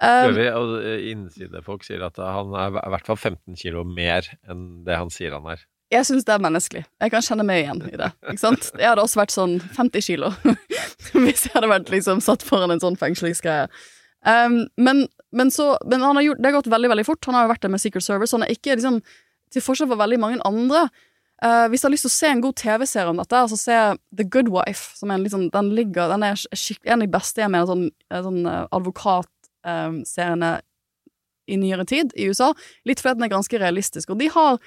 [0.02, 4.26] Um, øvrig, og eh, innsidefolk sier at han er i hvert fall 15 kilo mer
[4.50, 5.62] enn det han sier han er.
[5.94, 6.82] jeg syns det er menneskelig.
[7.00, 8.10] Jeg kan kjenne meg igjen i det.
[8.26, 8.70] Ikke sant?
[8.74, 10.32] Jeg hadde også vært sånn 50 kilo
[11.24, 13.68] hvis jeg hadde vært liksom satt foran en sånn fengslingsgreie.
[14.24, 15.04] Um, men,
[15.36, 17.24] men så Men han har gjort, det har gått veldig, veldig fort.
[17.28, 18.32] Han har jo vært der med Secret Service.
[18.32, 19.02] Han er ikke liksom
[19.52, 20.88] Til forskjell fra veldig mange andre
[21.42, 23.80] eh, Hvis du har lyst til å se en god TV-serie om dette, så se
[24.16, 24.94] The Good Wife.
[24.98, 27.90] Som er en liksom, den ligger Den er en av de beste jeg mener sånn,
[28.10, 30.54] eh, sånn eh, advokatseriene
[31.46, 32.54] i nyere tid i USA.
[32.88, 34.10] Litt fordi den er ganske realistisk.
[34.14, 34.58] Og de har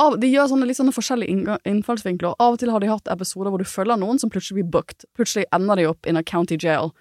[0.00, 2.38] av, de gjør sånne litt sånne forskjellige innfallsvinkler.
[2.40, 5.04] Av og til har de hatt episoder hvor du følger noen som plutselig blir booked.
[5.18, 6.94] Plutselig ender de opp in a county jail.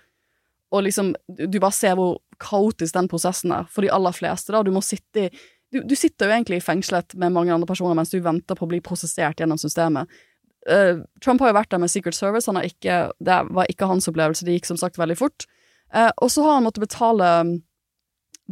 [0.71, 4.51] Og liksom, du bare ser hvor kaotisk den prosessen er for de aller fleste.
[4.51, 5.31] da, Du må sitte i
[5.71, 8.67] du, du sitter jo egentlig i fengslet med mange andre personer mens du venter på
[8.67, 10.12] å bli prosessert gjennom systemet.
[10.69, 13.89] Uh, Trump har jo vært der med Secret Service, han har ikke, det var ikke
[13.89, 15.47] hans opplevelse, det gikk som sagt veldig fort.
[15.95, 17.55] Uh, og så har han måttet betale um,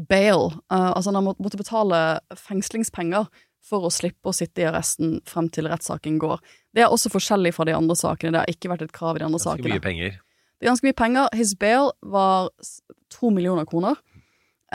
[0.10, 2.02] bail, uh, altså han har måttet, betale
[2.48, 3.30] fengslingspenger
[3.70, 6.42] for å slippe å sitte i arresten frem til rettssaken går.
[6.74, 9.22] Det er også forskjellig fra de andre sakene, det har ikke vært et krav i
[9.22, 9.78] de andre Ganske sakene.
[9.78, 10.18] mye penger.
[10.60, 11.28] Det er ganske mye penger.
[11.40, 12.50] His bail var
[13.14, 14.00] to millioner kroner.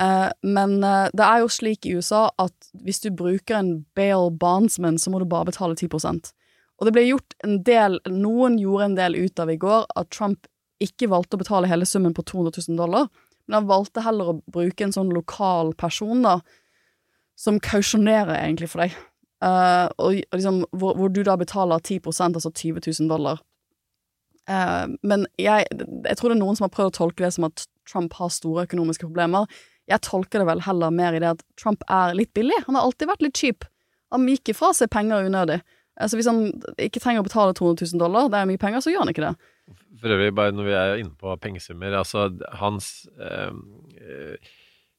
[0.01, 4.33] Eh, men eh, det er jo slik i USA at hvis du bruker en bail
[4.41, 6.33] bondsman, så må du bare betale 10%
[6.79, 10.11] Og det ble gjort en del, noen gjorde en del ut av i går, at
[10.11, 10.49] Trump
[10.83, 13.07] ikke valgte å betale hele summen på 200 000 dollar,
[13.47, 16.41] men han valgte heller å bruke en sånn lokal person, da,
[17.39, 18.97] som kausjonerer egentlig for deg.
[19.45, 23.43] Uh, og og liksom, hvor, hvor du da betaler 10 altså 20 000 dollar.
[24.49, 27.47] Uh, men jeg, jeg tror det er noen som har prøvd å tolke det som
[27.49, 29.47] at Trump har store økonomiske problemer.
[29.91, 32.57] Jeg tolker det vel heller mer i det at Trump er litt billig.
[32.67, 33.67] Han har alltid vært litt cheap.
[34.15, 35.61] Han gikk ifra seg penger unødig.
[36.01, 36.47] Altså Hvis han
[36.81, 39.27] ikke trenger å betale 200 000 dollar, det er mye penger, så gjør han ikke
[39.29, 39.35] det.
[40.01, 42.27] For øvrig, bare når vi er inne på pengesummer Altså,
[42.59, 43.53] hans eh,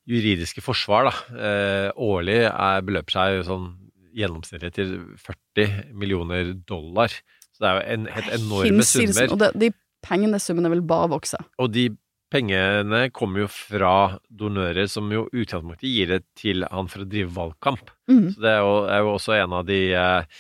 [0.10, 3.68] juridiske forsvar da, øh, årlig er, beløper seg sånn
[4.16, 7.12] gjennomsnittlig til 40 millioner dollar.
[7.56, 9.36] Så det er jo en, helt enorme Hinsides- summer.
[9.36, 9.72] Og de
[10.06, 11.40] pengene, summene, vil bare vokse.
[11.60, 11.90] Og de
[12.34, 13.96] pengene kommer jo fra
[14.30, 17.92] donører som jo utgangspunktet gir det til han for å drive valgkamp.
[18.10, 18.28] Mm.
[18.34, 20.40] Så det er jo, er jo også en av de eh,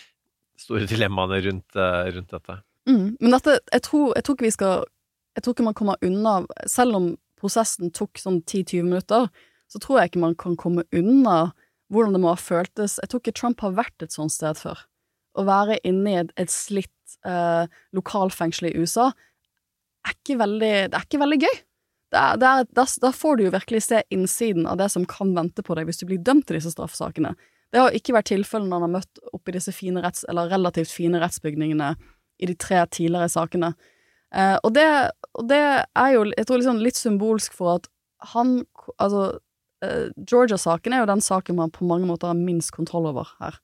[0.59, 2.57] store dilemmaene rundt, eh, rundt dette.
[2.89, 3.05] Mm.
[3.19, 4.83] Men dette, jeg tror, jeg tror ikke vi skal
[5.35, 6.33] Jeg tror ikke man kommer unna
[6.69, 7.07] Selv om
[7.41, 9.25] prosessen tok sånn 10-20 minutter,
[9.67, 11.51] så tror jeg ikke man kan komme unna
[11.91, 12.95] hvordan det må ha føltes.
[13.01, 14.79] Jeg tror ikke Trump har vært et sånt sted før.
[15.35, 19.09] Å være inne i et, et slitt eh, lokalfengsel i USA
[20.05, 21.59] er ikke veldig, det er ikke veldig gøy.
[22.15, 25.33] Det der, der, er, da får du jo virkelig se innsiden av det som kan
[25.35, 27.33] vente på deg hvis du blir dømt i disse straffesakene.
[27.75, 30.47] Det har ikke vært tilfellet når han har møtt opp i disse fine retts, eller
[30.53, 31.95] relativt fine rettsbygningene
[32.39, 33.73] i de tre tidligere sakene.
[34.31, 34.85] Eh, og, det,
[35.35, 37.91] og det er jo jeg tror liksom litt symbolsk for at
[38.33, 38.61] han
[39.01, 39.39] Altså,
[39.83, 43.57] eh, Georgia-saken er jo den saken man på mange måter har minst kontroll over her.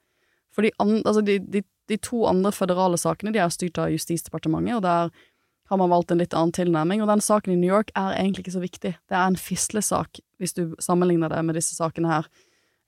[0.51, 4.75] For de, altså de, de, de to andre føderale sakene de er styrt av Justisdepartementet,
[4.75, 5.11] og der
[5.71, 7.01] har man valgt en litt annen tilnærming.
[7.01, 8.91] Og den saken i New York er egentlig ikke så viktig.
[9.07, 12.27] Det er en fislesak, hvis du sammenligner det med disse sakene her.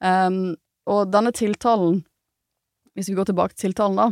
[0.03, 0.57] Um,
[0.89, 2.01] og denne tiltalen,
[2.93, 4.09] hvis vi går tilbake til tiltalen da,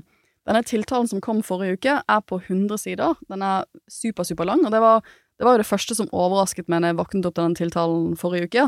[0.47, 3.19] denne tiltalen som kom forrige uke, er på 100 sider.
[3.29, 5.03] Den er super, super lang, og det var,
[5.37, 8.15] det var jo det første som overrasket meg når jeg våknet opp til den tiltalen
[8.17, 8.65] forrige uke.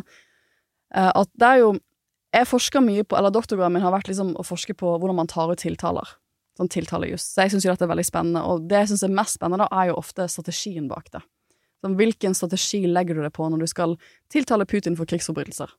[0.94, 1.74] Eh, at det er jo
[2.34, 5.28] Jeg forsker mye på, eller doktorgraden min har vært liksom å forske på hvordan man
[5.30, 6.16] tar ut tiltaler.
[6.58, 7.24] Sånn tiltalejus.
[7.34, 9.66] Så jeg syns jo dette er veldig spennende, og det jeg syns er mest spennende,
[9.66, 11.24] da, er jo ofte strategien bak det.
[11.82, 13.98] Sånn, hvilken strategi legger du deg på når du skal
[14.32, 15.74] tiltale Putin for krigsforbrytelser?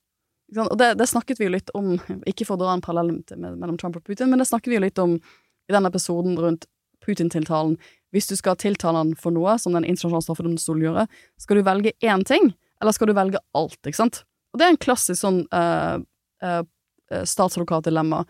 [0.60, 1.94] Og det, det snakket vi jo litt om,
[2.28, 4.84] ikke for å dra en parallell mellom Trump og Putin, men det snakket vi jo
[4.84, 6.66] litt om i den episoden rundt
[7.04, 7.78] Putin-tiltalen.
[8.14, 11.08] Hvis du skal tiltale han for noe, som Den internasjonale straffedomstolen gjør,
[11.40, 14.22] skal du velge én ting, eller skal du velge alt, ikke sant?
[14.52, 15.98] Og det er en klassisk sånn uh,
[16.44, 16.62] uh,
[17.10, 18.22] statsadvokatdilemma.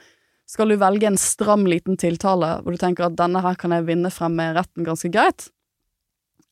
[0.47, 3.87] Skal du velge en stram, liten tiltale hvor du tenker at denne her kan jeg
[3.89, 5.49] vinne frem med retten ganske greit?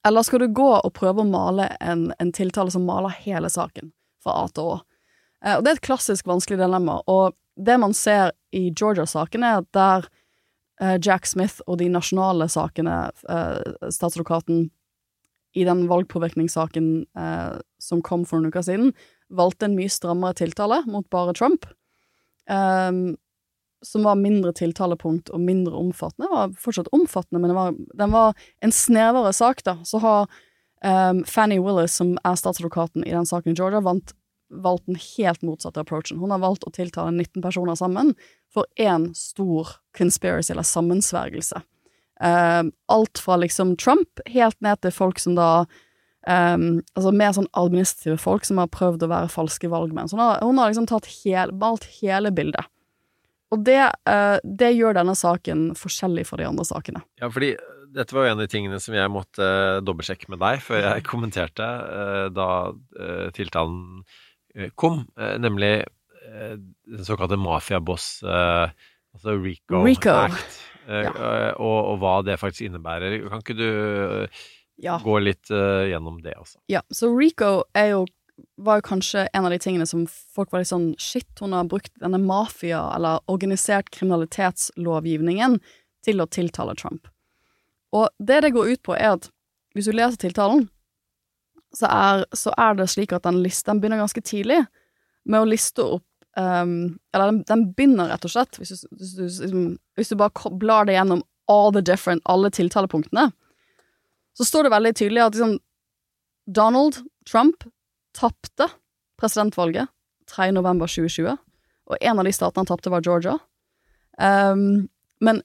[0.07, 3.93] Eller skal du gå og prøve å male en, en tiltale som maler hele saken,
[4.25, 4.81] fra A til Å?
[5.45, 9.61] Eh, og det er et klassisk vanskelig dilemma, og det man ser i Georgia-saken, er
[9.61, 10.09] at der
[10.81, 12.97] eh, Jack Smith og de nasjonale sakene,
[13.29, 14.71] eh, statsadvokaten
[15.53, 18.95] i den valgpåvirkningssaken eh, som kom for noen uker siden,
[19.33, 21.69] valgte en mye strammere tiltale mot bare Trump,
[22.51, 22.91] eh,
[23.83, 26.31] som var mindre tiltalepunkt og mindre omfattende.
[26.31, 29.77] Var fortsatt omfattende, men var, den var en snevere sak, da.
[29.85, 30.27] Så har
[30.85, 34.15] um, Fanny Willis, som er statsadvokaten i den saken i Georgia, vant
[34.53, 36.21] valgt den helt motsatte approachen.
[36.21, 38.13] Hun har valgt å tiltale 19 personer sammen
[38.53, 41.63] for én stor conspiracy, eller sammensvergelse.
[42.23, 45.65] Um, alt fra liksom Trump helt ned til folk som da
[46.29, 50.11] um, Altså mer sånn administrative folk som har prøvd å være falske valgmenn.
[50.11, 52.69] Så hun har, hun har liksom tatt hel, malt hele bildet.
[53.53, 57.03] Og det, uh, det gjør denne saken forskjellig fra de andre sakene.
[57.21, 57.53] Ja, fordi
[57.93, 60.87] dette var jo en av de tingene som jeg måtte uh, dobbeltsjekke med deg før
[60.87, 62.49] jeg kommenterte uh, da
[63.37, 64.03] tiltalen
[64.77, 65.07] kom,
[65.41, 65.87] nemlig
[66.23, 70.13] den såkalte mafiaboss, altså Rico, Rico.
[70.13, 71.09] Act, uh,
[71.57, 73.17] og, og hva det faktisk innebærer.
[73.33, 73.71] Kan ikke du
[74.83, 74.99] Ja.
[75.01, 76.61] gå litt gjennom det også?
[76.73, 78.05] Ja, så Rico er jo
[78.57, 81.69] var jo kanskje en av de tingene som folk var litt sånn Shit, hun har
[81.71, 85.59] brukt denne mafia- eller organisert kriminalitetslovgivningen
[86.05, 87.09] til å tiltale Trump.
[87.93, 89.29] Og det det går ut på, er at
[89.75, 90.69] hvis du leser tiltalen,
[91.77, 94.61] så er, så er det slik at den, listen begynner ganske tidlig
[95.25, 96.05] med å liste opp
[96.37, 99.61] um, Eller den, den begynner rett og slett, hvis du, hvis du,
[99.97, 103.31] hvis du bare blar det gjennom all the different, alle tiltalepunktene,
[104.37, 105.57] så står det veldig tydelig at liksom,
[106.47, 107.65] Donald Trump
[108.17, 108.69] tapte
[109.21, 109.91] presidentvalget
[110.31, 110.51] 3.
[110.53, 111.37] november 2020,
[111.91, 113.37] og en av de statene han tapte, var Georgia.
[114.19, 114.89] Um,
[115.21, 115.43] men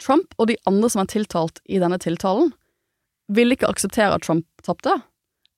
[0.00, 2.52] Trump og de andre som er tiltalt i denne tiltalen,
[3.30, 5.02] ville ikke akseptere at Trump tapte.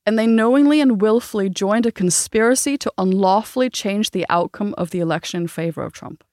[0.05, 4.99] And they knowingly and willfully joined a conspiracy to unlawfully change the outcome of the
[5.01, 6.25] election in favor of Trump.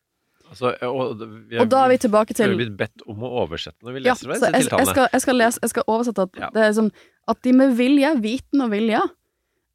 [0.49, 3.29] Altså, og, vi Og da er vi tilbake til vi har blitt bedt om å
[3.43, 6.25] oversette når vi leser ja, disse jeg, jeg, skal, jeg, skal lese, jeg skal oversette
[6.25, 6.49] at Ja.
[6.55, 6.89] det er sånn
[7.29, 9.03] at de med vilje, viten og vilje,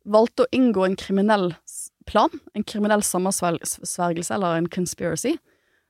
[0.04, 1.54] valgte å inngå en kriminell
[2.06, 5.38] plan, en kriminell sammensvergelse, eller en conspiracy,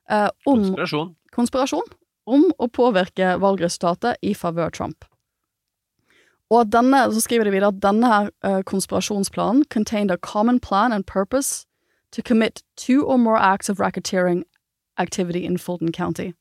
[0.09, 1.15] eh, om Konspirasjon.
[1.31, 1.93] konspirasjon
[2.25, 5.05] om å påvirke valgresultatet i favør Trump.
[6.49, 10.93] Og denne, så skriver de videre at denne her eh, konspirasjonsplanen contained a common plan
[10.93, 11.65] and purpose
[12.11, 14.43] to commit two or more acts of racketeering
[14.97, 16.33] activity in Fulton County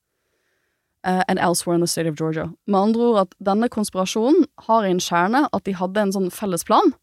[1.04, 2.52] uh, and elsewhere in the state of Georgia.
[2.66, 6.30] Med andre ord at denne konspirasjonen har i en kjerne at de hadde en sånn
[6.30, 6.94] felles plan,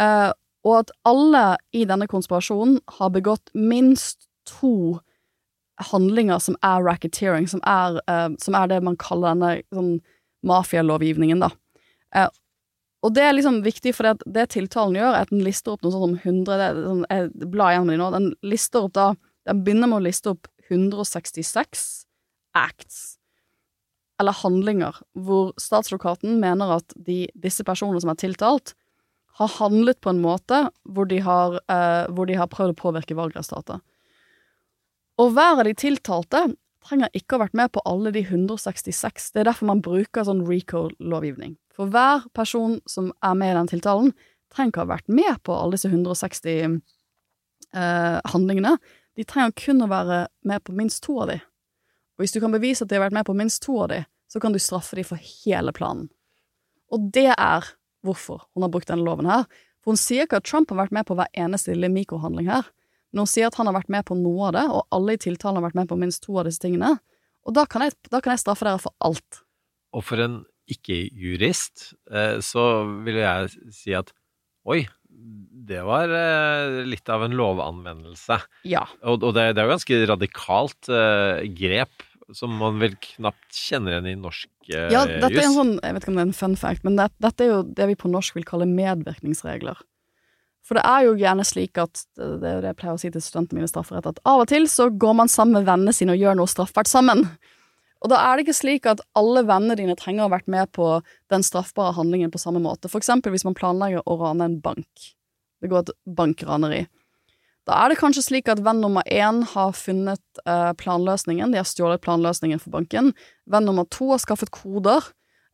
[0.00, 0.30] eh,
[0.66, 1.44] og at alle
[1.76, 4.98] i denne konspirasjonen har begått minst to
[5.90, 9.92] handlinger som er racketeering, som er, uh, som er det man kaller denne sånn
[10.46, 11.50] mafialovgivningen, da.
[12.16, 12.30] Uh,
[13.06, 15.84] og det er liksom viktig, for det, det tiltalen gjør, er at den lister opp
[15.84, 18.08] noe sånt som 100 det, sånn, Jeg blar gjennom de nå.
[18.14, 19.04] Den lister opp da
[19.46, 21.84] Den begynner med å liste opp 166
[22.56, 22.96] acts,
[24.18, 28.72] eller handlinger, hvor statsadvokaten mener at de, disse personene som er tiltalt,
[29.36, 33.16] har handlet på en måte hvor de har, eh, hvor de har prøvd å påvirke
[33.18, 33.82] valgresultatet.
[35.20, 36.42] Og hver av de tiltalte
[36.86, 39.32] trenger ikke å ha vært med på alle de 166.
[39.34, 41.56] Det er derfor man bruker sånn RECO-lovgivning.
[41.76, 44.12] For hver person som er med i den tiltalen,
[44.52, 46.80] trenger ikke å ha vært med på alle disse 160
[47.74, 48.76] eh, handlingene.
[49.16, 51.40] De trenger kun å være med på minst to av de.
[52.16, 54.04] Og hvis du kan bevise at de har vært med på minst to av de,
[54.32, 56.08] så kan du straffe de for hele planen.
[56.92, 57.66] Og det er
[58.06, 59.46] hvorfor hun har brukt denne loven her.
[59.82, 62.66] For hun sier ikke at Trump har vært med på hver eneste lille mikrohandling her.
[63.12, 65.20] Men hun sier at han har vært med på noe av det, og alle i
[65.22, 66.96] tiltalen har vært med på minst to av disse tingene.
[67.46, 69.42] Og da kan jeg, da kan jeg straffe dere for alt.
[69.94, 70.40] Og for en
[70.70, 72.64] ikke-jurist eh, så
[73.06, 74.10] vil jeg si at
[74.66, 78.40] oi, det var eh, litt av en lovanvendelse.
[78.68, 78.82] Ja.
[79.06, 84.14] Og, det er jo ganske radikalt eh, grep som man vel knapt kjenner igjen i
[84.18, 86.56] norsk eh, Ja, dette er en sånn, jeg vet ikke om det er en fun
[86.58, 89.78] fact, men det, dette er jo det vi på norsk vil kalle medvirkningsregler.
[90.66, 93.22] For det er jo gjerne slik at, det er det jeg pleier å si til
[93.22, 96.16] studentene mine i strafferett, at av og til så går man sammen med vennene sine
[96.16, 97.22] og gjør noe straffbart sammen.
[98.02, 100.72] Og da er det ikke slik at alle vennene dine trenger å ha vært med
[100.74, 100.98] på
[101.32, 102.90] den straffbare handlingen på samme måte.
[102.90, 105.06] For eksempel hvis man planlegger å rane en bank.
[105.62, 106.82] Det går et bankraneri.
[107.66, 111.66] Da er det kanskje slik at venn nummer én har funnet eh, planløsningen, de har
[111.66, 113.10] stjålet planløsningen for banken.
[113.50, 115.08] Venn nummer to har skaffet koder.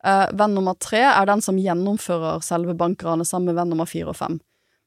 [0.05, 4.13] Eh, venn nummer tre er den som gjennomfører selve bankranet sammen med venn nummer fire
[4.13, 4.37] og fem.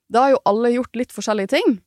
[0.06, 1.80] Da har jo alle gjort litt forskjellige ting,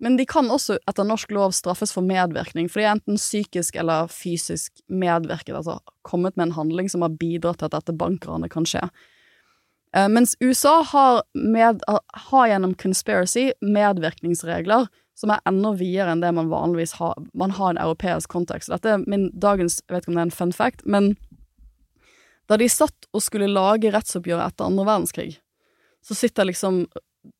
[0.00, 3.76] men de kan også etter norsk lov straffes for medvirkning, for de er enten psykisk
[3.76, 8.54] eller fysisk medvirket, altså kommet med en handling som har bidratt til at dette bankranet
[8.54, 8.86] kan skje.
[9.96, 11.82] Eh, mens USA har, med,
[12.30, 17.16] har gjennom conspiracy medvirkningsregler som er enda videre enn det man vanligvis har.
[17.34, 18.70] Man har en europeisk kontekst.
[18.70, 21.14] Dette er min dagens Jeg vet ikke om det er en fun fact, men
[22.48, 25.32] da de satt og skulle lage rettsoppgjøret etter andre verdenskrig,
[26.06, 26.86] så sitter liksom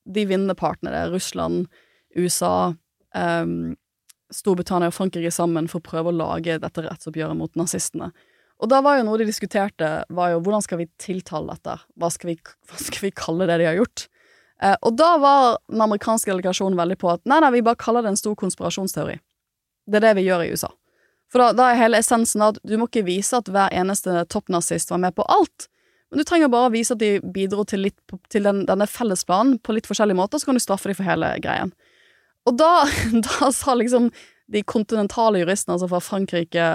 [0.05, 1.69] de vinnende partene, det er Russland,
[2.17, 2.75] USA,
[3.17, 3.77] ehm,
[4.35, 8.11] Storbritannia og Frankrike sammen for å prøve å lage dette rettsoppgjøret mot nazistene.
[8.59, 11.77] Og da var jo noe de diskuterte, var jo hvordan skal vi tiltale dette?
[11.99, 14.09] Hva skal vi, hva skal vi kalle det de har gjort?
[14.63, 18.03] Eh, og da var den amerikanske delegasjonen veldig på at nei, nei, vi bare kaller
[18.03, 19.17] det en stor konspirasjonsteori.
[19.89, 20.73] Det er det vi gjør i USA.
[21.31, 24.91] For da, da er hele essensen at du må ikke vise at hver eneste toppnazist
[24.91, 25.69] var med på alt,
[26.09, 27.99] men du trenger bare å vise at de bidro til, litt,
[28.33, 31.35] til den, denne fellesplanen på litt forskjellige måter, så kan du straffe dem for hele
[31.45, 31.75] greien.
[32.49, 32.89] Og da,
[33.29, 34.09] da sa liksom
[34.49, 36.69] de kontinentale juristene, altså fra Frankrike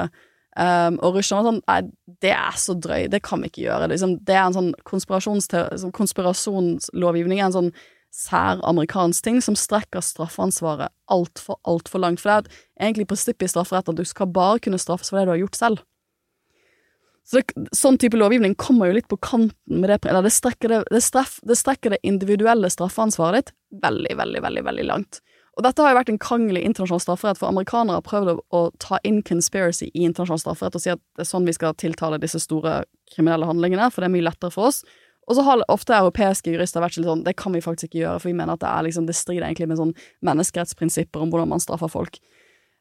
[0.57, 1.79] um, og russerne sånn Nei,
[2.23, 3.89] det er så drøy, det kan vi ikke gjøre.
[3.93, 7.73] Liksom, det er en sånn sånn konspirasjonslovgivning, en sånn
[8.13, 12.21] sær amerikansk ting som strekker straffansvaret altfor, altfor langt.
[12.21, 15.25] For det er egentlig prinsippet i strafferett at du skal bare kunne straffes for det
[15.27, 15.83] du har gjort selv.
[17.23, 20.69] Så det, sånn type lovgivning kommer jo litt på kanten med det, eller det strekker
[20.69, 25.21] det, det, straff, det strekker det individuelle straffansvaret ditt veldig, veldig, veldig, veldig langt.
[25.53, 28.61] Og dette har jo vært en krangel i internasjonal strafferett, for amerikanere har prøvd å,
[28.81, 32.17] ta inn conspiracy i internasjonal strafferett og si at det er sånn vi skal tiltale
[32.21, 32.81] disse store
[33.13, 34.81] kriminelle handlingene, for det er mye lettere for oss.
[35.29, 38.31] Og så har ofte europeiske jurister vært sånn det kan vi faktisk ikke gjøre, for
[38.31, 39.93] vi mener at det, er liksom, det strider egentlig med sånn
[40.25, 42.17] menneskerettsprinsipper om hvordan man straffer folk.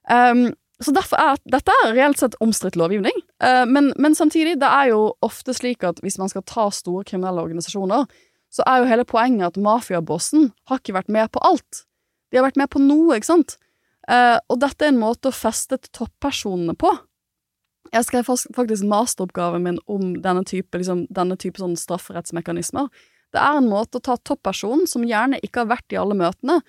[0.09, 0.49] Um,
[0.83, 3.15] så derfor er dette er reelt sett omstridt lovgivning.
[3.45, 7.05] Uh, men, men samtidig, det er jo ofte slik at hvis man skal ta store
[7.07, 8.09] kriminelle organisasjoner,
[8.53, 11.85] så er jo hele poenget at mafiabossen har ikke vært med på alt.
[12.33, 13.57] De har vært med på noe, ikke sant?
[14.11, 16.91] Eh, og dette er en måte å feste toppersonene på.
[17.93, 22.89] Jeg skrev faktisk masteroppgaven min om denne type, liksom, denne type sånn strafferettsmekanismer.
[23.33, 26.61] Det er en måte å ta toppersonen, som gjerne ikke har vært i alle møtene,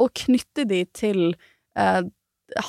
[0.00, 1.22] og knytte de til
[1.76, 2.02] eh,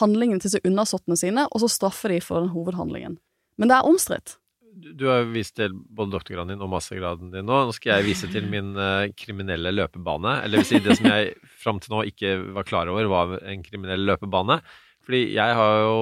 [0.02, 3.18] handlingen til sine undersåttene sine, og så straffe de for den hovedhandlingen.
[3.60, 4.36] Men det er omstridt.
[4.72, 7.58] Du har vist til både doktorgraden din og mastergraden din nå.
[7.68, 10.38] Nå skal jeg vise til min eh, kriminelle løpebane.
[10.46, 13.66] Eller vil si det som jeg fram til nå ikke var klar over var en
[13.66, 14.62] kriminell løpebane.
[15.04, 15.98] Fordi jeg har jo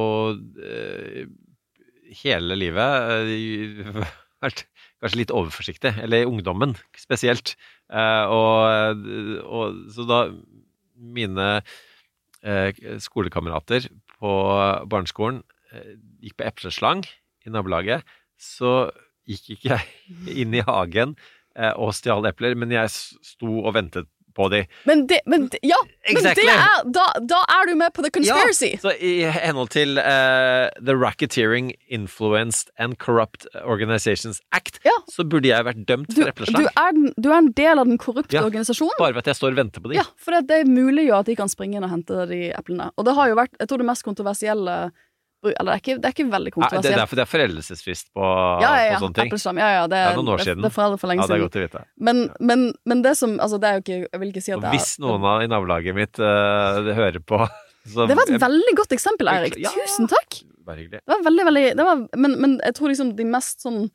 [0.62, 1.23] eh,
[2.21, 4.03] hele livet eh,
[4.45, 4.65] vært
[5.01, 5.95] kanskje litt overforsiktig.
[6.05, 7.55] Eller i ungdommen spesielt.
[7.89, 9.05] Og,
[9.49, 10.19] og så da
[10.99, 11.47] mine
[13.01, 13.88] skolekamerater
[14.19, 14.34] på
[14.91, 15.39] barneskolen
[16.21, 17.01] gikk på epleslang
[17.47, 18.03] i nabolaget,
[18.39, 18.89] så
[19.30, 21.15] gikk ikke jeg inn i hagen
[21.56, 24.60] eh, og stjal epler, men jeg sto og ventet på de.
[24.88, 25.75] Men det, men det, ja,
[26.08, 26.45] Exactly.
[26.45, 28.69] men det er, da, da er du med på the conspiracy!
[28.75, 34.93] Ja, Så i henhold til uh, The Racketeering, Influenced and Corrupt Organizations Act, Ja.
[35.12, 36.69] så burde jeg vært dømt Du, for du, epleslang.
[36.78, 38.45] er du er en del av den korrupte Ja.
[38.45, 38.95] organisasjonen.
[39.02, 39.99] Bare ved at jeg står og venter på de.
[39.99, 42.91] Ja, for det, det muliggjør at de kan springe inn og hente de eplene.
[42.95, 44.78] Og det har jo vært, jeg tror det mest kontroversielle
[45.39, 46.99] Eller det er ikke, det er ikke veldig det er kontroversielt.
[46.99, 48.23] derfor det er foreldelsesfrist på,
[48.60, 48.97] ja, ja, ja.
[48.97, 49.30] på sånne ting.
[49.32, 49.62] Epleslam.
[49.62, 50.62] Ja, ja, det, Det er noen år siden.
[50.65, 51.84] det er foreldre for lenge Ja, det er godt å vite.
[52.10, 54.58] Men, men, men det som Altså, det er jo ikke Jeg vil ikke si at
[54.58, 57.39] Og det er hvis noen av i nabolaget mitt uh, det hører på
[57.93, 59.56] så Det var et jeg- veldig godt eksempel, Eirik.
[59.63, 60.41] Tusen takk!
[60.67, 60.99] Bare hyggelig.
[61.02, 63.88] Det var veldig, veldig det var, men, men jeg tror liksom de mest sånn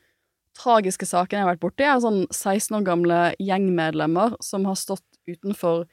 [0.59, 5.05] tragiske sakene jeg har vært borti, er sånn 16 år gamle gjengmedlemmer som har stått
[5.29, 5.85] utenfor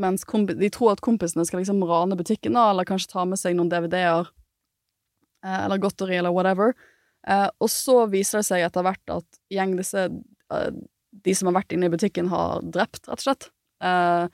[0.00, 3.56] mens de tror at kompisene skal liksom rane butikken, da, eller kanskje ta med seg
[3.58, 4.30] noen DVD-er,
[5.42, 6.74] eller godteri, eller whatever.
[7.28, 10.70] Eh, og så viser det seg etter hvert at gjeng disse eh,
[11.22, 13.50] De som har vært inne i butikken, har drept, rett og slett.
[13.84, 14.24] Eh,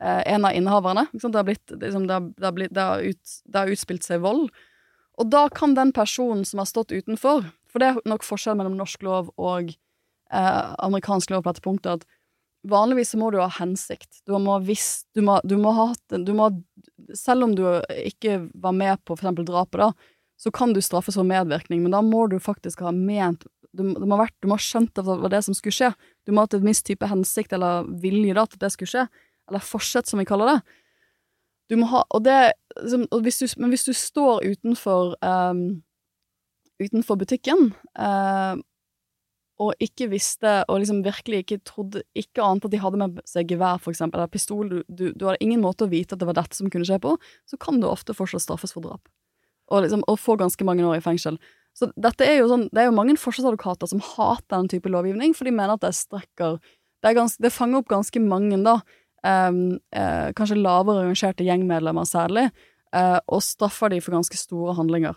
[0.00, 1.08] eh, en av innehaverne.
[1.12, 4.48] Det har, blitt, liksom, det har, blitt, det har, ut, det har utspilt seg vold.
[5.18, 8.76] Og da kan den personen som har stått utenfor For det er nok forskjell mellom
[8.78, 14.22] norsk lov og eh, amerikansk lov på dette punktet, at vanligvis må du ha hensikt.
[14.26, 16.48] Du må ha visst du du må ha hatt du må,
[17.18, 17.64] Selv om du
[17.98, 19.92] ikke var med på for eksempel drapet, da,
[20.38, 23.46] så kan du straffes for medvirkning, men da må du faktisk ha ment
[23.76, 25.90] du, må- må vært, du må ha skjønt at det var det som skulle skje.
[26.26, 28.90] Du må ha hatt en viss type hensikt eller vilje da, til at det skulle
[28.90, 29.02] skje.
[29.50, 30.60] Eller forsett, som vi kaller det.
[31.68, 35.82] Du må ha Og det liksom, og hvis du, Men hvis du står utenfor um,
[36.80, 38.56] Utenfor butikken eh,
[39.58, 43.50] og ikke visste, og liksom virkelig ikke trodde Ikke ante at de hadde med seg
[43.50, 46.28] gevær, for eksempel, eller pistol, du, du, du hadde ingen måte å vite at det
[46.30, 49.10] var dette som kunne skje på, så kan du ofte fortsatt straffes for drap.
[49.68, 51.36] Og, liksom, og få ganske mange år i fengsel.
[51.76, 55.34] Så dette er jo sånn, det er jo mange forsvarsadvokater som hater den type lovgivning,
[55.36, 56.58] for de mener at det strekker
[57.04, 58.80] Det, ganske, det fanger opp ganske mange, da,
[59.26, 62.44] Um, uh, kanskje lavere rangerte gjengmedlemmer særlig,
[62.94, 65.16] uh, og straffer de for ganske store handlinger.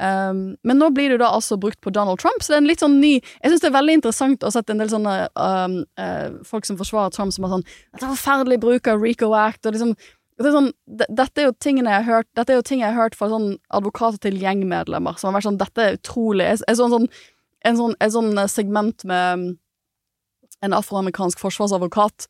[0.00, 2.62] Um, men nå blir det jo da altså brukt på Donald Trump, så det er
[2.62, 5.16] en litt sånn ny Jeg syns det er veldig interessant å sette en del sånne
[5.36, 9.28] um, uh, folk som forsvarer Trump, som er sånn Dette er forferdelig bruk av Rico
[9.36, 9.92] Act, og liksom
[10.40, 12.94] det er sånn, dette er jo tingene jeg har hørt Dette er jo ting jeg
[12.94, 16.78] har hørt fra sånn advokater til gjengmedlemmer, som har vært sånn Dette er utrolig en
[16.78, 17.08] sånn,
[17.76, 19.44] sånn, sånn eh, segment med um,
[20.62, 22.28] en afroamerikansk forsvarsadvokat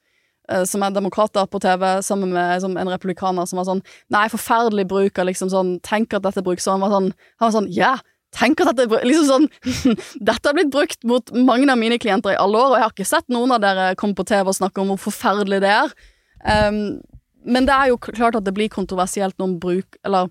[0.50, 4.88] eh, som er demokrater på TV, sammen med en republikaner som var sånn Nei, forferdelig
[4.90, 6.66] bruk av liksom sånn Tenk at dette brukes.
[6.66, 7.94] Så sånn Han var sånn Ja,
[8.34, 9.48] tenk at dette Liksom sånn
[10.28, 12.96] Dette har blitt brukt mot mange av mine klienter i alle år, og jeg har
[12.96, 15.96] ikke sett noen av dere komme på TV og snakke om hvor forferdelig det er.
[16.42, 16.98] Um,
[17.44, 20.28] men det er jo klart at det blir kontroversielt når hun bruk Eller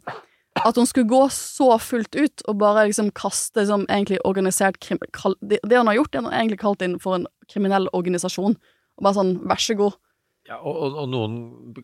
[0.59, 4.99] at hun skulle gå så fullt ut og bare liksom kaste som egentlig organisert krim...
[5.15, 8.57] kal, det, det hun har gjort, er hun egentlig kalt inn for en kriminell organisasjon.
[8.99, 9.95] Og bare sånn, vær så god.
[10.49, 11.35] Ja, og, og, og noen,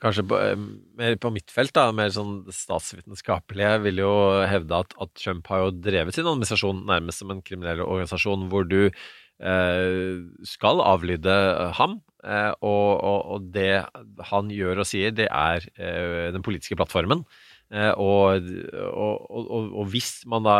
[0.01, 0.59] kanskje på, eh,
[0.99, 4.11] mer på mitt felt, da, mer sånn statsvitenskapelige, vil jo
[4.49, 8.67] hevde at, at Trump har jo drevet sin administrasjon nærmest som en kriminell organisasjon, hvor
[8.67, 8.89] du
[9.37, 11.33] skal avlyde
[11.77, 11.99] ham.
[12.25, 13.85] Eh, og, og, og det
[14.31, 17.23] han gjør og sier, det er eh, den politiske plattformen.
[17.71, 18.47] Eh, og,
[18.87, 20.57] og, hvis man da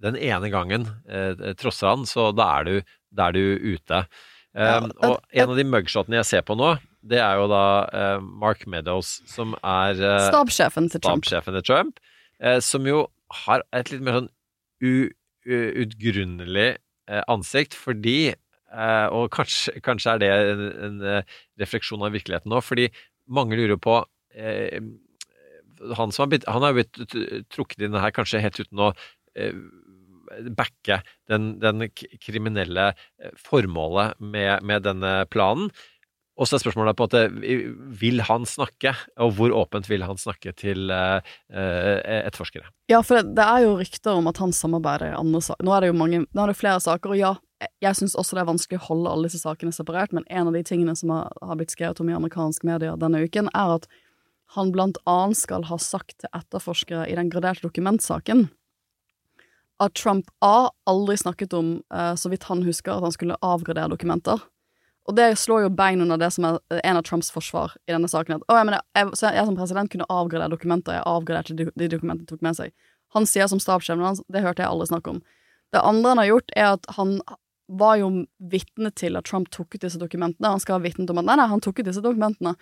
[0.00, 4.04] den ene gangen eh, trosser han, så da er du, da er du ute.
[4.54, 6.74] Og en av de mugshotene jeg ser på nå,
[7.06, 7.64] det er jo da
[7.96, 11.24] eh, Mark Meadows, som er eh, Stabssjefen til Trump.
[11.24, 12.00] Stabsjefen til Trump,
[12.42, 13.06] eh, som jo
[13.46, 14.30] har et litt mer sånn
[14.84, 15.08] u,
[15.48, 16.80] u, utgrunnelig eh,
[17.30, 22.62] ansikt, fordi eh, Og kanskje, kanskje er det en, en eh, refleksjon av virkeligheten nå,
[22.64, 22.88] fordi
[23.30, 24.00] mange lurer på
[24.34, 24.80] eh,
[25.96, 26.98] han, som har blitt, han har blitt
[27.52, 28.90] trukket inn her kanskje helt uten å
[29.38, 29.56] eh,
[30.56, 31.00] backe
[31.30, 31.88] den, den
[32.22, 35.70] kriminelle eh, formålet med, med denne planen.
[36.40, 37.64] Og så er spørsmålet på at eh,
[38.00, 41.20] vil han snakke, og hvor åpent vil han snakke til eh,
[41.52, 42.70] eh, etterforskere?
[42.88, 45.66] Ja, for det, det er jo rykter om at han samarbeider i andre saker.
[45.68, 47.34] Nå er det jo mange, nå er det flere saker, og ja,
[47.84, 50.56] jeg- syns også det er vanskelig å holde alle disse sakene separert, men en av
[50.56, 53.90] de tingene som har, har blitt skrevet om i amerikanske medier denne uken, er at
[54.56, 58.48] han blant annet skal ha sagt til etterforskere i den graderte dokumentsaken
[59.80, 64.42] at Trump A aldri snakket om, så vidt han husker, at han skulle avgradere dokumenter.
[65.08, 68.08] Og det slår jo bein under det som er en av Trumps forsvar i denne
[68.10, 68.36] saken.
[68.36, 72.28] At, jeg, mener, jeg, jeg som president kunne avgradere dokumenter, jeg avgraderte de, de dokumentene
[72.28, 72.74] tok med seg.
[73.16, 75.22] Han sier som stabssjefen hans, det hørte jeg aldri snakke om.
[75.74, 77.16] Det andre han har gjort, er at han
[77.80, 78.10] var jo
[78.50, 80.52] vitne til at Trump tok ut disse dokumentene.
[80.52, 82.56] Han skal ha vitnet om at nei, nei, han tok ut disse dokumentene.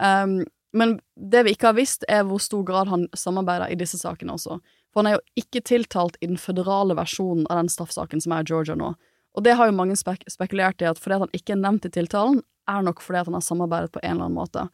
[0.00, 0.42] Um,
[0.76, 4.36] men det vi ikke har visst, er hvor stor grad han samarbeider i disse sakene
[4.36, 4.60] også.
[4.92, 8.44] For han er jo ikke tiltalt i den føderale versjonen av den straffsaken som er
[8.44, 8.92] i Georgia nå.
[9.36, 11.86] Og det har jo mange spek spekulert i at fordi at han ikke er nevnt
[11.86, 14.66] i tiltalen, er nok fordi at han har samarbeidet på en eller annen måte.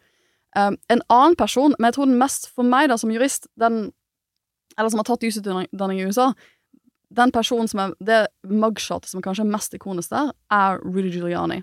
[0.56, 3.90] Um, en annen person, men jeg tror den mest for meg da som jurist, den
[4.76, 6.30] eller som har tatt jusutdanning i USA,
[7.16, 11.62] den personen som er det mugshotet som kanskje er mest ikonisk der, er Rudy Giuliani.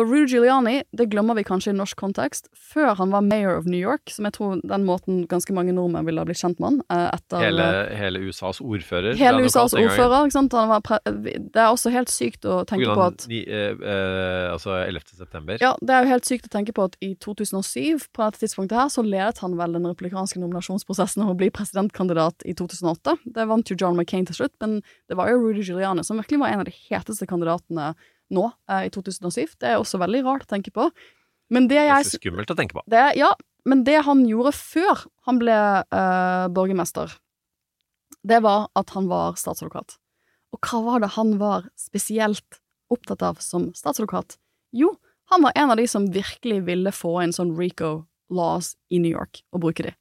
[0.00, 3.66] For Rudy Giuliani, det glemmer vi kanskje i norsk kontekst, før han var mayor of
[3.68, 6.70] New York, som jeg tror den måten ganske mange nordmenn ville ha blitt kjent med
[6.70, 7.66] han, eh, etter Hele,
[7.98, 9.18] hele USAs ordfører.
[9.20, 10.56] hele USAs ordfører, ikke sant?
[10.56, 14.46] Han var pre det er også helt sykt å tenke på at ni, eh, eh,
[14.54, 15.18] altså 11.
[15.18, 15.58] september.
[15.60, 18.80] Ja, det er jo helt sykt å tenke på at i 2007, på dette tidspunktet
[18.80, 23.18] her, så ledet han vel den republikanske nominasjonsprosessen om å bli presidentkandidat i 2008.
[23.36, 24.80] Det vant jo John McCain til slutt, men
[25.10, 27.92] det var jo Rudy Giuliani som virkelig var en av de heteste kandidatene
[28.34, 29.56] nå, eh, i 2007.
[29.60, 30.88] Det er også veldig rart å tenke på.
[31.50, 32.84] Men det jeg så skummelt å tenke på.
[32.90, 33.32] det, ja,
[33.68, 37.16] men det han gjorde før han ble eh, borgermester,
[38.26, 39.96] det var at han var statsadvokat.
[40.54, 42.60] Og hva var det han var spesielt
[42.90, 44.36] opptatt av som statsadvokat?
[44.76, 44.94] Jo,
[45.30, 49.10] han var en av de som virkelig ville få en sånn RICO laws i New
[49.10, 49.94] York, og bruke de.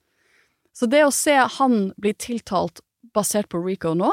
[0.74, 2.82] Så det å se han bli tiltalt
[3.14, 4.12] basert på RICO nå,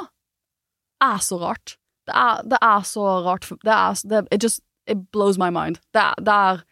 [1.05, 1.77] er så rart.
[2.07, 3.49] Det er, det er så rart.
[3.65, 5.81] Det er, det, it just it blows my mind.
[5.95, 6.63] Det er, det er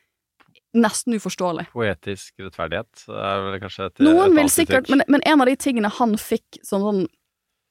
[0.74, 1.68] nesten uforståelig.
[1.74, 5.90] Poetisk rettferdighet er vel kanskje et Noen vil sikkert, men, men en av de tingene
[6.00, 7.04] han fikk som sånn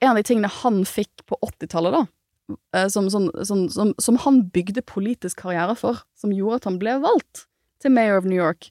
[0.03, 4.18] En av de tingene han fikk på 80-tallet, da, eh, som, sånn, sånn, som, som
[4.20, 7.45] han bygde politisk karriere for, som gjorde at han ble valgt
[7.80, 8.68] til mayor of New York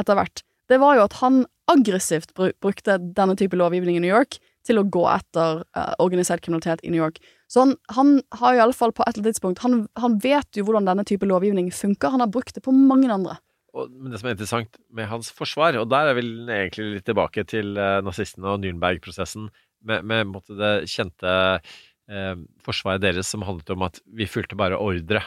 [0.00, 4.40] etter hvert, det var jo at han aggressivt brukte denne type lovgivning i New York
[4.66, 7.22] til å gå etter uh, organisert kriminalitet i New York.
[7.52, 10.86] Så han, han har fall på et eller annet tidspunkt han, han vet jo hvordan
[10.88, 12.14] denne type lovgivning funker.
[12.14, 13.36] Han har brukt det på mange andre.
[13.76, 17.06] Og, men det som er interessant med hans forsvar, og der er vi egentlig litt
[17.08, 19.50] tilbake til eh, nazistene og Nürnberg-prosessen,
[19.88, 22.34] med, med det kjente eh,
[22.64, 25.24] forsvaret deres som handlet om at vi fulgte bare ordre.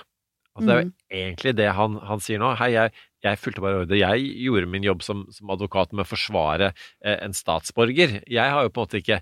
[0.55, 2.53] Altså, Det er jo egentlig det han, han sier nå.
[2.55, 2.93] Hei, jeg,
[3.25, 3.97] jeg fulgte bare ordre.
[3.99, 8.21] Jeg gjorde min jobb som, som advokat med å forsvare eh, en statsborger.
[8.23, 9.19] Jeg har jo på en måte ikke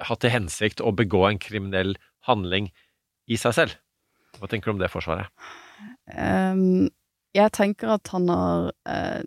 [0.00, 1.96] hatt til hensikt å begå en kriminell
[2.28, 2.70] handling
[3.30, 3.78] i seg selv.
[4.38, 5.28] Hva tenker du om det forsvaret?
[6.16, 6.88] Um,
[7.36, 9.20] jeg tenker at han har uh,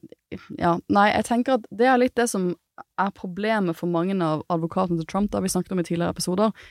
[0.59, 2.53] Ja, nei, jeg tenker at det er litt det som
[2.99, 6.15] er problemet for mange av advokatene til Trump, det har vi snakket om i tidligere
[6.15, 6.67] episoder.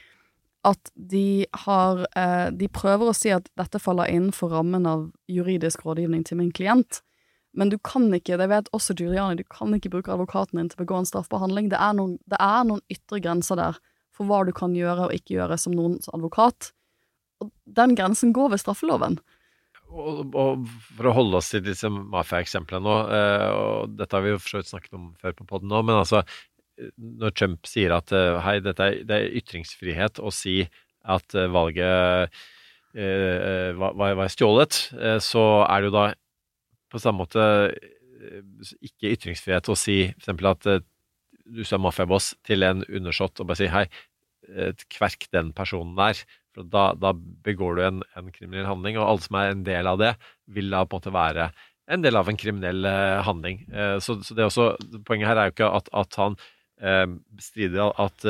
[0.64, 5.84] At de har uh, De prøver å si at dette faller innenfor rammen av juridisk
[5.86, 7.03] rådgivning til min klient.
[7.55, 10.80] Men du kan ikke, det vet også Giuliani, du kan ikke bruke advokaten din til
[10.80, 11.70] å begå en straffbehandling.
[11.70, 13.78] Det er noen, det er noen ytre grenser der
[14.14, 16.72] for hva du kan gjøre og ikke gjøre som noens advokat.
[17.42, 19.18] Og den grensen går ved straffeloven.
[19.94, 20.64] Og, og
[20.96, 24.50] for å holde oss til disse mafia-eksemplene nå, eh, og dette har vi jo for
[24.50, 28.11] så vidt snakket om før på podden nå, men altså eh, når Trump sier at
[28.16, 30.62] eh, hei, dette er, det er ytringsfrihet å si
[31.05, 32.32] at valget
[32.96, 34.78] eh, var, var stjålet,
[35.22, 36.07] så er det jo da
[36.95, 38.40] på samme måte eh,
[38.84, 40.30] ikke ytringsfrihet å si f.eks.
[40.51, 40.82] at eh,
[41.45, 43.84] du som er mafiaboss til en undersått og bare si hei,
[44.92, 46.16] kverk den personen der.
[46.57, 47.11] For da, da
[47.45, 50.14] begår du en, en kriminell handling, og alt som er en del av det,
[50.57, 51.51] vil da på en måte være
[51.92, 53.61] en del av en kriminell eh, handling.
[54.01, 54.70] Så, så det også,
[55.05, 56.40] Poenget her er jo ikke at, at han
[57.36, 58.24] bestrider at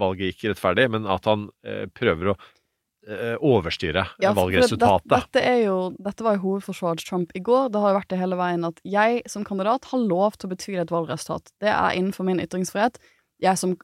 [0.00, 1.50] valget gikk rettferdig, men at han
[1.94, 2.36] prøver å
[3.42, 5.08] overstyre Ja, valgresultatet.
[5.10, 7.72] Det, dette, er jo, dette var jo hovedforsvaret til Trump i går.
[7.74, 10.52] Det har jo vært det hele veien at jeg som kandidat har lov til å
[10.52, 11.50] betvile et valgresultat.
[11.62, 13.00] Det er innenfor min ytringsfrihet.
[13.42, 13.74] Jeg som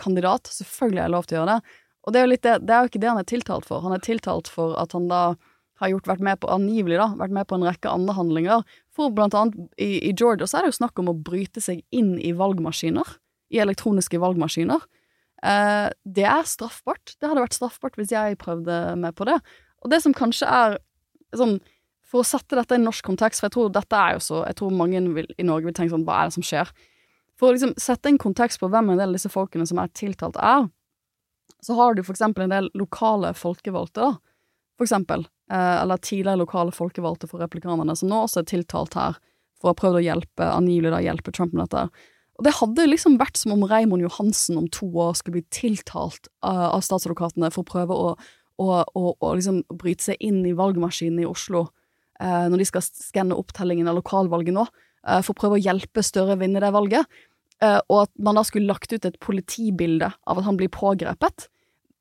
[0.00, 1.78] kandidat, selvfølgelig har jeg lov til å gjøre det.
[2.00, 3.82] Og det er jo litt det, det er jo ikke det han er tiltalt for.
[3.84, 5.22] Han er tiltalt for at han da
[5.80, 8.64] har gjort, vært med på, angivelig da, vært med på en rekke andre handlinger.
[8.96, 11.82] For blant annet i, i Georgia så er det jo snakk om å bryte seg
[11.96, 13.16] inn i valgmaskiner.
[13.50, 14.84] I elektroniske valgmaskiner.
[15.46, 17.14] Eh, det er straffbart.
[17.16, 19.38] Det hadde vært straffbart hvis jeg prøvde meg på det.
[19.80, 20.80] Og det som kanskje er
[21.36, 21.60] sånn
[22.10, 24.56] For å sette dette i norsk kontekst, for jeg tror dette er jo så Jeg
[24.58, 26.72] tror mange vil, i Norge vil tenke sånn Hva er det som skjer?
[27.38, 29.92] For å liksom sette en kontekst på hvem en del av disse folkene som er
[29.96, 30.66] tiltalt, er,
[31.64, 34.50] så har du for eksempel en del lokale folkevalgte, da.
[34.76, 35.24] For eksempel.
[35.48, 39.16] Eh, eller tidligere lokale folkevalgte for replikanerne, som nå også er tiltalt her
[39.60, 41.86] for å ha prøvd å hjelpe, angivelig da, hjelpe Trump med dette.
[42.40, 46.30] Og det hadde liksom vært som om Raymond Johansen om to år skulle bli tiltalt
[46.40, 48.14] uh, av statsadvokatene for å prøve å,
[48.56, 52.86] å, å, å liksom bryte seg inn i valgmaskinen i Oslo uh, når de skal
[52.86, 56.72] skanne opptellingen av lokalvalget nå, uh, for å prøve å hjelpe Støre å vinne det
[56.72, 57.20] valget.
[57.60, 61.44] og at man da skulle lagt ut et politibilde av at han blir pågrepet.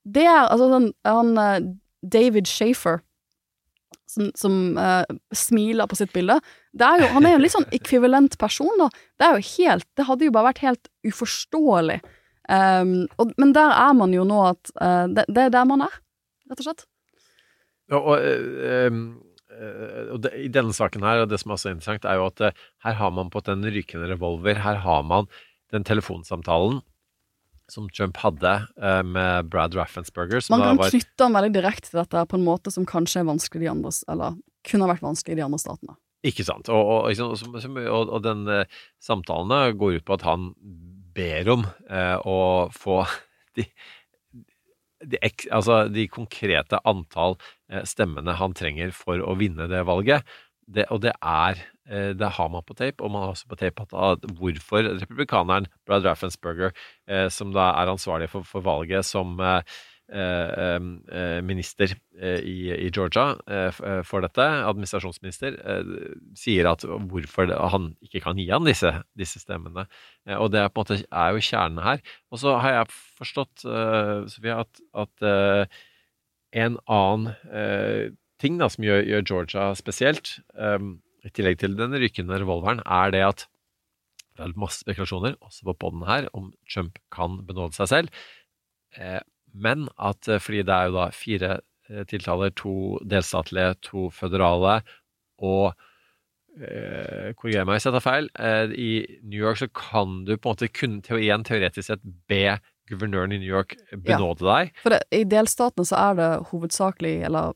[0.07, 3.01] Det er altså sånn han David Shafer
[4.09, 5.05] som, som uh,
[5.35, 6.39] smiler på sitt bilde.
[6.79, 8.89] Er jo, han er jo en litt sånn ekvivalent person, da.
[9.21, 11.99] Det helt Det hadde jo bare vært helt uforståelig.
[12.49, 15.85] Um, og, men der er man jo nå at uh, det, det, er der man
[15.85, 15.99] er,
[16.49, 16.87] rett og slett.
[17.89, 19.01] Ja, og, uh,
[20.23, 22.97] det, I denne saken her, og det som er så interessant, er jo at her
[22.97, 24.61] har man på den rykende revolver.
[24.63, 25.29] Her har man
[25.73, 26.81] den telefonsamtalen
[27.71, 30.43] som Trump hadde uh, med Brad Raffensperger.
[30.53, 30.91] Man kan var...
[30.93, 33.71] knytte han veldig direkte til dette på en måte som kanskje er vanskelig i de
[33.71, 34.37] andre Eller
[34.69, 35.95] kunne vært vanskelig i de andre statene.
[36.27, 36.67] Ikke sant.
[36.73, 37.37] Og, og,
[37.79, 38.43] og, og den
[38.99, 40.51] samtalen går ut på at han
[41.15, 42.39] ber om uh, å
[42.75, 43.01] få
[43.59, 43.65] de,
[44.99, 47.39] de, altså de konkrete antall
[47.87, 50.27] stemmene han trenger for å vinne det valget.
[50.69, 53.57] Det, og det er Eh, det har man på tape, og man har også på
[53.57, 56.73] tape at hvorfor republikaneren Brad Raffensperger,
[57.09, 59.63] eh, som da er ansvarlig for, for valget som eh,
[61.45, 63.35] minister i, Georgia
[64.01, 65.53] for dette, administrasjonsminister,
[66.33, 69.85] sier at hvorfor han ikke kan gi han disse, disse stemmene.
[70.39, 72.01] Og det er på en måte er jo kjernen her.
[72.33, 73.67] Og så har jeg forstått,
[74.33, 75.29] Sofie, at, at
[76.65, 77.29] en annen
[78.41, 80.39] ting da, som gjør, gjør Georgia spesielt
[81.25, 83.47] i tillegg til den rykende revolveren, er det at
[84.39, 88.23] det er masse spekulasjoner, også på poden her, om Trump kan benåde seg selv.
[88.95, 89.19] Eh,
[89.53, 91.51] men at eh, fordi det er jo da fire
[91.89, 94.79] eh, tiltaler, to delstatlige, to føderale,
[95.43, 95.71] og
[97.39, 98.25] korriger meg hvis jeg tar feil,
[98.75, 102.57] i New York så kan du på en måte kun igjen teoretisk sett be
[102.89, 104.73] guvernøren i New York benåde ja, deg.
[104.81, 107.53] For det, I delstatene så er det hovedsakelig, eller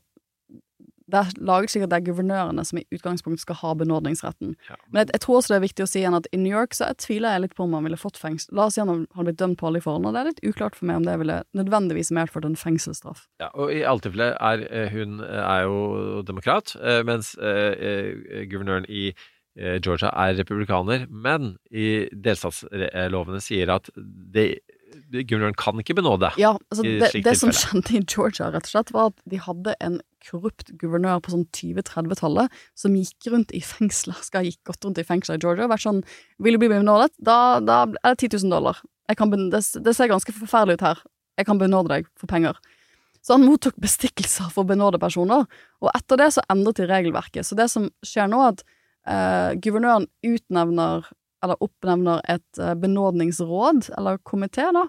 [1.12, 4.54] det er laget slik at det er guvernørene som i utgangspunktet skal ha benådningsretten.
[4.70, 4.78] Ja.
[4.88, 6.76] Men jeg, jeg, tror også det er viktig å si igjen at i New York
[6.76, 8.54] så jeg tviler jeg litt på om han ville fått fengsel.
[8.56, 10.14] La oss si han hadde blitt dømt på alle de forholdene.
[10.14, 13.26] Det er litt uklart for meg om det ville nødvendigvis medført en fengselsstraff.
[13.42, 18.88] Ja, og i alle tilfeller er eh, hun eh, er jo demokrat, eh, mens guvernøren
[18.88, 19.10] i
[19.54, 24.48] Georgia er republikaner, men i delstatslovene sier at det
[25.14, 26.30] guvernøren kan ikke benåde.
[26.40, 29.74] Ja, altså det, det som skjedde i Georgia, rett og slett, var at de hadde
[29.84, 35.00] en korrupt guvernør på sånn 20-30-tallet som gikk rundt i fengsler, skal ha gått rundt
[35.00, 36.04] i fengsler i Georgia og vært sånn
[36.42, 37.12] Vil du bli benådet?
[37.18, 38.80] Da, da er det 10 000 dollar.
[39.18, 41.02] Kan, det, det, ser ganske forferdelig ut her.
[41.38, 42.56] Jeg kan benåde deg for penger.
[43.24, 45.46] Så han mottok bestikkelser for benåde personer,
[45.80, 47.46] og etter det så endret de regelverket.
[47.48, 51.08] Så det som skjer nå, er at eh, guvernøren utnevner
[51.44, 54.88] eller oppnevner et uh, benådningsråd, eller komité, da.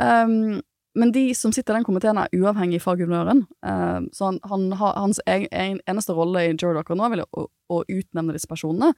[0.00, 0.60] Um,
[0.98, 3.44] men de som sitter i den komiteen, er uavhengig fra guvernøren.
[3.66, 7.82] Uh, så han, han har, hans egen, eneste rolle i akkurat nå er å, å,
[7.86, 8.94] utnevne disse personene.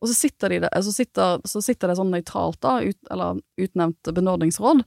[0.00, 4.14] Og så sitter, de, så sitter, så sitter det sånn nøytralt, da, ut, eller utnevnt
[4.16, 4.82] benådningsråd,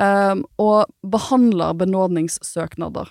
[0.00, 3.10] um, og behandler benådningssøknader.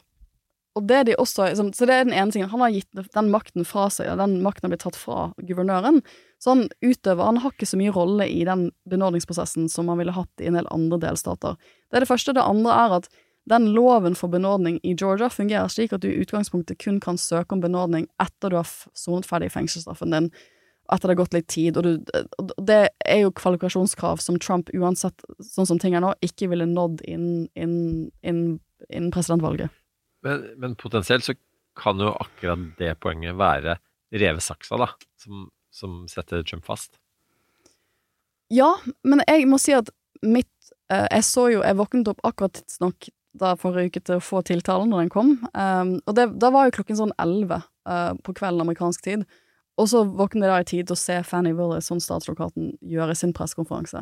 [0.77, 2.49] Og det de også, så det er den ene tingen.
[2.53, 5.99] Han har gitt den makten fra seg, og den makten har blitt tatt fra guvernøren.
[6.39, 10.15] Så han utøver Han har ikke så mye rolle i den benådningsprosessen som han ville
[10.15, 11.57] hatt i en del andre delstater.
[11.89, 12.35] Det er det første.
[12.35, 13.09] Det andre er at
[13.49, 17.55] den loven for benådning i Georgia fungerer slik at du i utgangspunktet kun kan søke
[17.55, 20.29] om benådning etter du har sonet ferdig fengselsstraffen din,
[20.93, 25.25] etter det har gått litt tid, og, du, det er jo kvalifikasjonskrav som Trump, uansett
[25.45, 28.57] sånn som ting er nå, ikke ville nådd innen, innen, innen,
[28.89, 29.73] innen presidentvalget.
[30.25, 31.37] Men, men, potensielt så
[31.79, 33.77] kan jo akkurat det poenget være
[34.13, 34.89] revet saksa, da,
[35.21, 35.47] som,
[35.79, 36.99] som, setter Trump fast.
[38.53, 38.73] Ja,
[39.07, 39.91] men jeg må si at
[40.25, 40.49] mitt
[40.89, 44.41] eh, Jeg så jo Jeg våknet opp akkurat tidsnok da forrige uke til å få
[44.45, 48.33] tiltalen når den kom, um, og det, da var jo klokken sånn elleve uh, på
[48.35, 49.25] kvelden amerikansk tid.
[49.79, 53.15] Og så våknet jeg da i tid til å se Fanny Willis, som statsadvokaten, gjøre
[53.15, 54.01] sin pressekonferanse.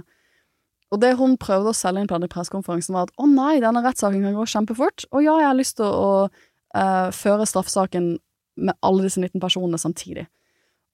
[0.96, 3.84] Og det hun prøvde å selge inn på denne pressekonferansen, var at å nei, denne
[3.84, 8.14] rettssaken kan gå kjempefort, og ja, jeg har lyst til å, uh, føre straffesaken
[8.58, 10.26] med alle disse 19 personene samtidig.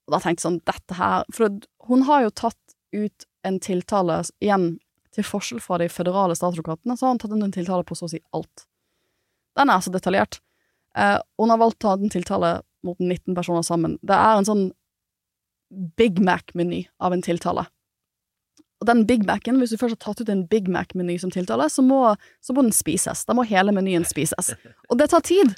[0.04, 4.20] Og da tenkte jeg sånn, dette her For hun har jo tatt ut en tiltale,
[4.44, 4.76] igjen,
[5.14, 8.08] til forskjell fra de føderale statsadvokatene, så har hun tatt ut en tiltale på så
[8.08, 8.64] å si alt.
[9.58, 10.40] Den er så detaljert.
[10.98, 13.98] Eh, hun har valgt å ta en tiltale mot 19 personer sammen.
[14.02, 14.64] Det er en sånn
[15.98, 17.66] Big Mac-meny av en tiltale.
[18.82, 21.70] Og den Big Mac-en, hvis du først har tatt ut en Big Mac-meny som tiltale,
[21.72, 22.00] så må,
[22.44, 23.24] så må den spises.
[23.24, 24.52] Da må hele menyen spises.
[24.90, 25.54] Og det tar tid.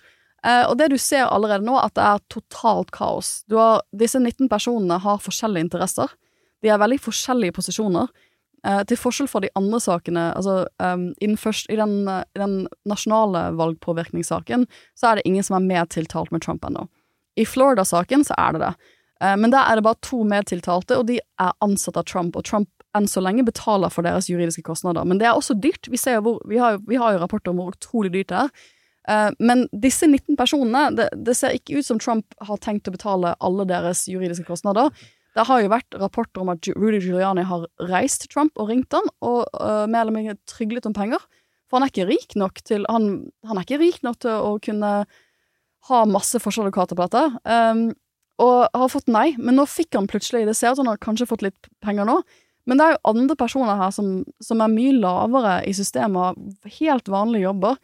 [0.47, 3.41] Eh, og det du ser allerede nå, at det er totalt kaos.
[3.53, 6.13] Har, disse 19 personene har forskjellige interesser.
[6.63, 8.11] De er veldig forskjellige posisjoner.
[8.67, 13.49] Eh, til forskjell fra de andre sakene, altså um, først, i, den, i den nasjonale
[13.59, 14.67] valgpåvirkningssaken,
[14.99, 16.87] så er det ingen som er medtiltalt med Trump ennå.
[17.37, 18.73] I Florida-saken så er det det.
[19.23, 22.47] Eh, men der er det bare to medtiltalte, og de er ansatt av Trump, og
[22.49, 25.05] Trump enn så lenge betaler for deres juridiske kostnader.
[25.05, 25.91] Men det er også dyrt.
[25.93, 28.67] Vi, jo hvor, vi, har, vi har jo rapporter om hvor utrolig dyrt det er.
[29.09, 32.95] Eh, men disse 19 personene, det, det ser ikke ut som Trump har tenkt å
[32.95, 34.91] betale alle deres juridiske kostnader.
[35.37, 38.95] Det har jo vært rapporter om at Rudy Giuliani har reist til Trump og ringt
[38.97, 41.21] han, og uh, mer eller mindre tryglet om penger.
[41.69, 44.53] For han er ikke rik nok til Han, han er ikke rik nok til å
[44.63, 44.93] kunne
[45.91, 47.25] ha masse forsvarsadvokater på dette.
[47.45, 47.85] Um,
[48.43, 51.05] og har fått nei, men nå fikk han plutselig Det ser ut som han har
[51.05, 52.19] kanskje fått litt penger nå.
[52.67, 56.41] Men det er jo andre personer her som, som er mye lavere i systemet,
[56.81, 57.79] helt vanlige jobber.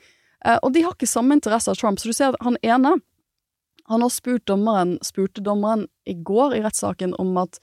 [0.44, 2.00] Eh, og de har ikke samme interesse av Trump.
[2.00, 2.98] Så du ser at han ene
[3.90, 7.58] Han har spurt dommeren, spurte dommeren i går i rettssaken om at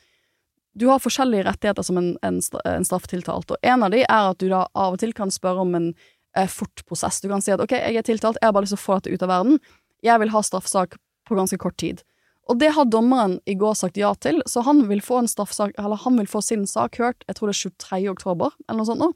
[0.76, 4.38] du har forskjellige rettigheter som en, en, en straffetiltalt, og en av de er at
[4.40, 5.88] du da av og til kan spørre om en
[6.36, 7.22] eh, fort prosess.
[7.24, 9.00] Du kan si at ok, jeg er tiltalt, jeg har bare lyst til å få
[9.00, 9.60] dette ut av verden.
[10.06, 12.04] Jeg vil ha straffesak på ganske kort tid.
[12.50, 16.04] Og det har dommeren i går sagt ja til, så han vil få en eller
[16.04, 18.00] han vil få sin sak hørt, jeg tror det er 23.
[18.10, 19.12] oktober, eller noe sånt nå.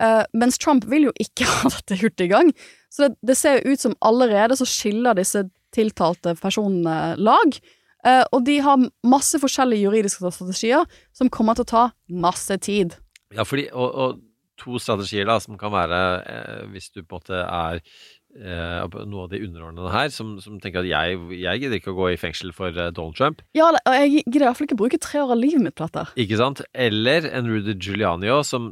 [0.00, 2.54] Eh, mens Trump vil jo ikke ha dette hurtig i gang.
[2.92, 5.44] Så det, det ser jo ut som allerede så skiller disse
[5.76, 7.60] tiltalte personene lag.
[8.00, 12.94] Uh, og de har masse forskjellige juridiske strategier som kommer til å ta masse tid.
[13.36, 14.22] Ja, fordi, og, og
[14.60, 19.24] to strategier da, som kan være, eh, hvis du på en måte er eh, noe
[19.24, 22.20] av de underordnede her, som, som tenker at jeg, jeg gidder ikke å gå i
[22.20, 25.40] fengsel for eh, Donald Trump, Ja, og jeg gidder iallfall ikke bruke tre år av
[25.40, 26.06] livet mitt på dette.
[26.20, 26.64] ikke sant?
[26.74, 28.70] Eller en Rudy Giuliani som,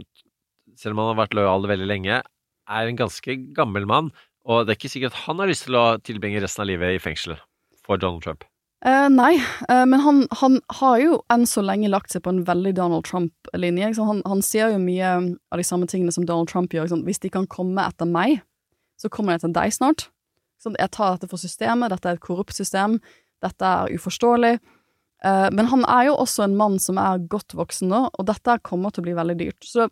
[0.79, 2.21] selv om han har vært lojal veldig lenge,
[2.69, 4.13] er en ganske gammel mann,
[4.49, 7.03] og det er ikke sikkert han har lyst til å tilbringe resten av livet i
[7.03, 7.37] fengsel
[7.85, 8.47] for Donald Trump.
[8.87, 9.33] Eh, nei,
[9.69, 13.09] eh, men han, han har jo enn så lenge lagt seg på en veldig Donald
[13.09, 13.91] Trump-linje.
[13.99, 15.11] Han, han sier jo mye
[15.51, 16.93] av de samme tingene som Donald Trump gjør.
[17.09, 18.39] Hvis de kan komme etter meg,
[19.01, 20.07] så kommer de etter deg snart.
[20.07, 20.77] Ikke?
[20.79, 22.99] Jeg tar dette for systemet, dette er et korrupt system,
[23.43, 24.59] dette er uforståelig.
[25.27, 28.61] Eh, men han er jo også en mann som er godt voksen nå, og dette
[28.67, 29.59] kommer til å bli veldig dyrt.
[29.67, 29.89] Så,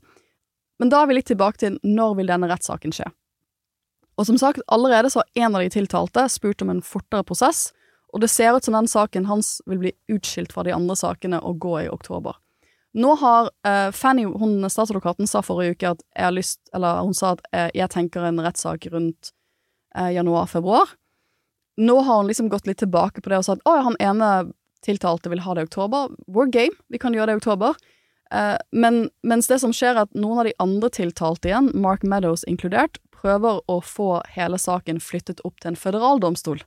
[0.80, 3.08] men da er vi litt tilbake til når vil denne rettssaken skje?
[4.16, 7.70] Og som sagt, allerede så har en av de tiltalte spurt om en fortere prosess,
[8.14, 11.40] og det ser ut som den saken hans vil bli utskilt fra de andre sakene
[11.44, 12.38] og gå i oktober.
[12.96, 17.12] Nå har uh, Fanny, hun statsadvokaten, sa forrige uke at jeg har lyst Eller hun
[17.16, 19.34] sa at uh, jeg tenker en rettssak rundt
[19.92, 20.94] uh, januar-februar.
[21.76, 24.30] Nå har hun liksom gått litt tilbake på det og sagt at å, han ene
[24.86, 26.08] tiltalte vil ha det i oktober.
[26.24, 27.76] We're game, vi kan gjøre det i oktober.
[28.34, 32.02] Eh, men mens det som skjer er at noen av de andre tiltalte igjen, Mark
[32.02, 36.62] Meadows inkludert, prøver å få hele saken flyttet opp til en føderaldomstol.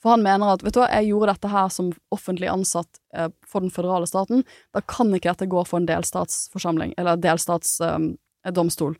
[0.00, 3.28] For han mener at vet du hva, jeg gjorde dette her som offentlig ansatt eh,
[3.46, 8.94] for den føderale staten, da kan ikke dette gå for en delstatsforsamling, eller delstatsdomstol.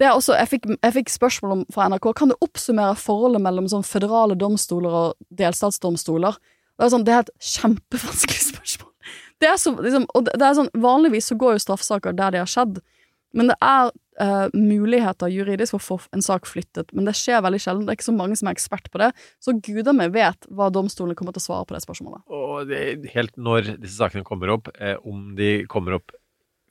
[0.00, 3.44] det er også, jeg fikk, jeg fikk spørsmål om, fra NRK kan du oppsummere forholdet
[3.44, 6.40] mellom sånn føderale domstoler og delstatsdomstoler.
[6.74, 8.93] Det er, sånn, det er et kjempevanskelig spørsmål.
[9.44, 12.50] Det er så, liksom, det er sånn, Vanligvis så går jo straffesaker der det har
[12.50, 12.80] skjedd,
[13.34, 13.90] men det er
[14.22, 17.84] uh, muligheter juridisk for å få en sak flyttet, men det skjer veldig sjelden.
[17.84, 19.10] Det er ikke så mange som er ekspert på det,
[19.42, 22.24] så gudene meg vet hva domstolene kommer til å svare på det spørsmålet.
[22.32, 22.82] Og det,
[23.12, 26.14] helt når disse sakene kommer opp, eh, om de kommer opp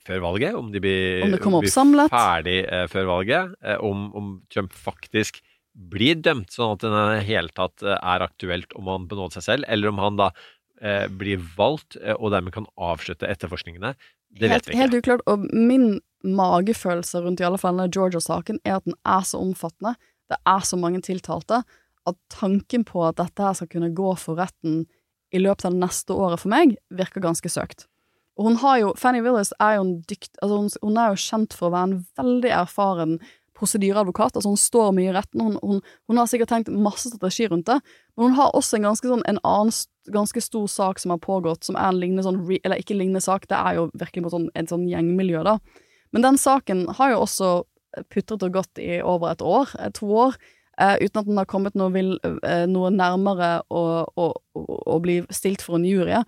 [0.07, 4.33] før valget, om de blir, Om kommer blir ferdig eh, før valget, eh, om, om
[4.51, 5.39] Trump faktisk
[5.73, 9.39] blir dømt, sånn at det i det hele tatt eh, er aktuelt om han benåder
[9.39, 10.29] seg selv, eller om han da
[11.11, 13.93] blir valgt eh, og dermed kan avslutte etterforskningene.
[14.33, 14.81] Det helt, vet vi ikke.
[14.81, 15.23] Helt uklart.
[15.29, 15.87] Og min
[16.23, 19.95] magefølelse rundt i alle fall denne Georgia-saken er at den er så omfattende,
[20.31, 21.61] det er så mange tiltalte,
[22.07, 24.85] at tanken på at dette her skal kunne gå for retten
[25.33, 27.87] i løpet av det neste året for meg, virker ganske søkt.
[28.37, 31.21] Og hun har jo, Fanny Willis er jo en dykt, altså hun, hun er jo
[31.21, 33.17] kjent for å være en veldig erfaren
[33.57, 34.37] prosedyreadvokat.
[34.37, 37.69] Altså hun står mye i retten, hun, hun, hun har sikkert tenkt masse strategi rundt
[37.69, 37.79] det,
[38.17, 39.73] men hun har også en ganske sånn, en annen
[40.13, 43.47] ganske stor sak som har pågått, som er en lignende sånn, eller ikke lignende sak,
[43.51, 45.59] det er jo virkelig mot sånn, et sånn gjengmiljø da.
[46.13, 47.53] Men den saken har jo også
[48.13, 50.37] putret og gått i over et år, eh, to år,
[50.81, 54.99] uh, uten at den har kommet noe, vil, uh, noe nærmere å, å, å, å
[55.03, 56.23] bli stilt for en jury.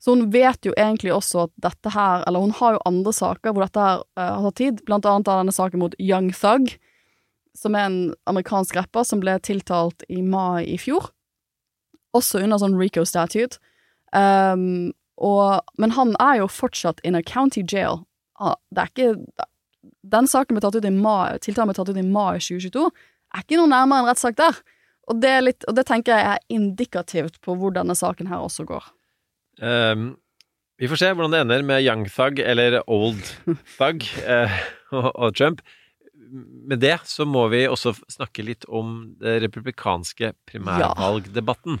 [0.00, 3.52] Så hun vet jo egentlig også at dette her Eller hun har jo andre saker
[3.52, 6.72] hvor dette her uh, har tatt tid, blant annet av denne saken mot Young Thug,
[7.56, 7.98] som er en
[8.30, 11.10] amerikansk rapper som ble tiltalt i mai i fjor.
[12.16, 13.60] Også under sånn Rico statute.
[14.16, 18.04] Um, og, men han er jo fortsatt in a county jail.
[18.40, 19.46] Ah, Det er ikke
[20.02, 22.86] Den saken ble tatt ut i mai, tiltalen ble tatt ut i mai 2022.
[23.36, 24.56] Er ikke noe nærmere en rettssak der.
[25.10, 28.64] Og det, litt, og det tenker jeg er indikativt på hvor denne saken her også
[28.68, 28.88] går.
[29.60, 30.14] Ehm,
[30.80, 33.20] vi får se hvordan det ender med Young Thug eller Old
[33.76, 34.56] Thug uh,
[34.96, 35.60] og, og Trump.
[36.70, 41.80] Med det så må vi også snakke litt om det republikanske primærvalgdebatten.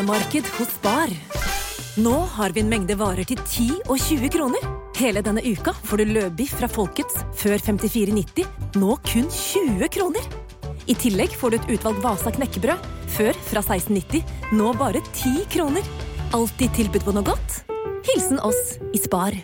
[0.00, 1.10] Kronemarked hos Spar.
[2.00, 4.62] Nå har vi en mengde varer til 10 og 20 kroner.
[4.96, 8.46] Hele denne uka får du løbiff fra Folkets før 54,90,
[8.80, 10.24] nå kun 20 kroner.
[10.88, 14.24] I tillegg får du et utvalgt Vasa knekkebrød, før fra 16,90,
[14.56, 15.92] nå bare 10 kroner.
[16.32, 17.60] Alltid tilbud på noe godt.
[18.08, 19.36] Hilsen oss i Spar.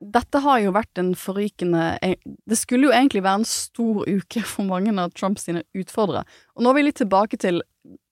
[0.00, 4.68] Dette har jo vært en forrykende Det skulle jo egentlig være en stor uke for
[4.68, 6.24] mange av Trumps utfordrere.
[6.56, 7.60] Og nå er vi litt tilbake til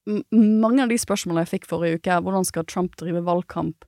[0.05, 2.13] mange av de spørsmålene jeg fikk forrige uke.
[2.13, 3.87] er Hvordan skal Trump drive valgkamp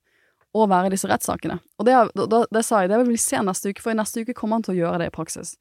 [0.56, 1.58] og være i disse rettssakene?
[1.78, 4.24] Og det, det, det sa jeg, det vil vi se neste uke, for i neste
[4.24, 5.54] uke kommer han til å gjøre det i praksis.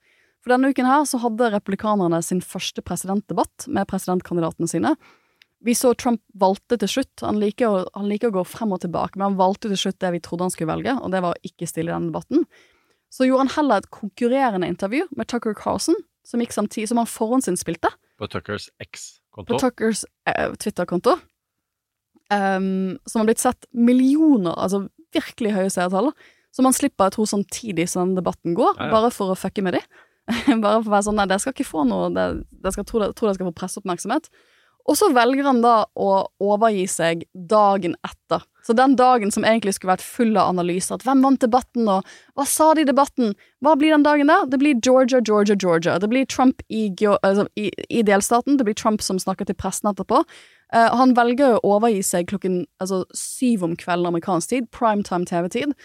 [0.44, 4.94] For denne uken her så hadde republikanerne sin første presidentdebatt med presidentkandidatene sine.
[5.66, 8.84] Vi så Trump valgte til slutt, han liker, å, han liker å gå frem og
[8.84, 11.34] tilbake, men han valgte til slutt det vi trodde han skulle velge, og det var
[11.34, 12.46] å ikke stille i denne debatten.
[13.14, 15.98] Så gjorde han heller et konkurrerende intervju med Tucker Carlson,
[16.28, 17.90] som gikk samtidig, som han forhåndsinnspilte
[18.20, 18.70] På Tuckers
[19.46, 21.18] på Tuckers eh, Twitter-konto.
[22.34, 26.12] um, som har blitt sett millioner, altså virkelig høye seertall.
[26.52, 28.92] Som han slipper, jeg tror, samtidig som den debatten går, Ja, ja.
[28.92, 29.82] bare for å fucke med de.
[30.64, 32.10] bare for å være sånn, nei, det skal ikke få noe,
[32.66, 33.00] Jeg tror skal tro
[33.38, 34.30] skal få presseoppmerksomhet.
[34.88, 38.46] Og så velger han da å overgi seg dagen etter.
[38.64, 42.08] Så den dagen som egentlig skulle vært full av analyser, at hvem vant debatten, og
[42.36, 43.34] hva sa de i debatten,
[43.64, 44.48] hva blir den dagen der?
[44.52, 45.98] Det blir Georgia, Georgia, Georgia.
[46.04, 46.90] Det blir Trump i,
[47.22, 50.24] altså, i, i delstaten, det blir Trump som snakker til pressen etterpå.
[50.76, 55.76] Uh, han velger å overgi seg klokken altså, syv om kvelden amerikansk tid, primetime TV-tid.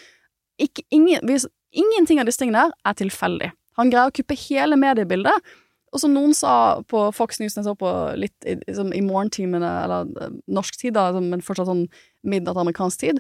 [0.94, 1.26] Ingen,
[1.70, 3.50] ingenting av disse tingene er tilfeldig.
[3.78, 5.54] Han greier å kuppe hele mediebildet.
[5.92, 9.72] Og som noen sa på Fox News, jeg så på litt i, liksom, i morgentimene,
[9.84, 11.84] eller eh, norsk tid, da, altså, men fortsatt sånn
[12.24, 13.18] midnatt amerikansk tid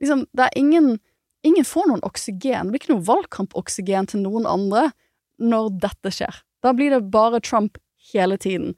[0.00, 0.96] liksom, Det er ingen
[1.44, 2.70] Ingen får noen oksygen.
[2.70, 4.86] Det blir ikke noe valgkampoksygen til noen andre
[5.36, 6.38] når dette skjer.
[6.64, 7.76] Da blir det bare Trump
[8.14, 8.70] hele tiden.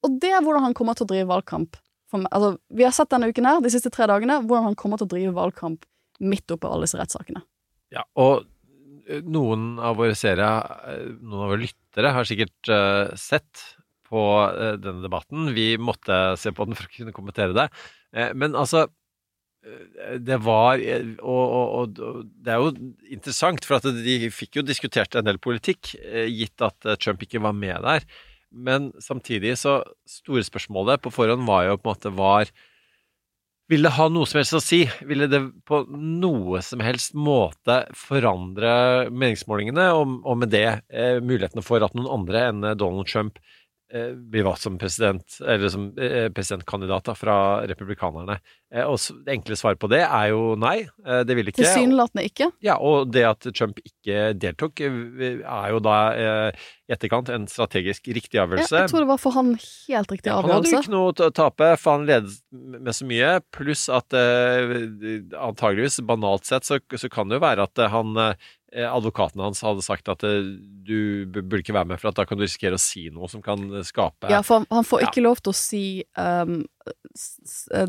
[0.00, 1.76] Og det er hvordan han kommer til å drive valgkamp.
[2.16, 5.04] Altså, vi har sett denne uken her, de siste tre dagene, hvordan han kommer til
[5.08, 5.84] å drive valgkamp
[6.24, 7.44] midt oppi alle disse rettssakene.
[7.92, 8.48] Ja, og
[9.24, 10.50] noen av våre seere,
[10.88, 13.62] eh, noen av våre lyttere, har sikkert eh, sett
[14.08, 15.52] på eh, denne debatten.
[15.56, 17.68] Vi måtte se på den for å kunne kommentere det.
[18.14, 18.86] Eh, men altså
[19.64, 22.74] eh, det var eh, og, og, og, det er jo
[23.16, 27.24] interessant, for at de fikk jo diskutert en del politikk, eh, gitt at eh, Trump
[27.24, 28.06] ikke var med der.
[28.54, 32.52] Men samtidig så Store spørsmålet på forhånd var jo på en måte var
[33.72, 34.82] Vil det ha noe som helst å si?
[35.08, 38.74] Ville det på noe som helst måte forandre
[39.08, 43.40] meningsmålingene, og, med det eh, mulighetene for at noen andre enn Donald Trump
[44.16, 47.36] blir valgt som president, eller som eh, presidentkandidat fra
[47.68, 48.38] republikanerne?
[48.74, 50.80] Eh, og det enkle svaret på det er jo nei.
[51.06, 51.62] Eh, det vil ikke.
[51.62, 52.50] Tilsynelatende ikke.
[52.64, 57.46] Ja, og det at Trump ikke deltok, eh, er jo da eh, i etterkant en
[57.48, 58.82] strategisk riktig avgjørelse.
[58.82, 61.30] jeg tror det var for han helt riktig Ja, han hadde jo ikke noe å
[61.32, 63.30] tape, for han ledet med så mye.
[63.54, 64.74] Pluss at eh,
[65.38, 69.60] antageligvis, banalt sett, så, så kan det jo være at eh, han eh, advokaten hans
[69.62, 70.42] hadde sagt at eh,
[70.84, 73.40] du burde ikke være med, for at da kan du risikere å si noe som
[73.42, 75.06] kan skape Ja, for han- han får Ja.
[75.10, 76.64] ikke lov til å si um,
[77.72, 77.86] eh,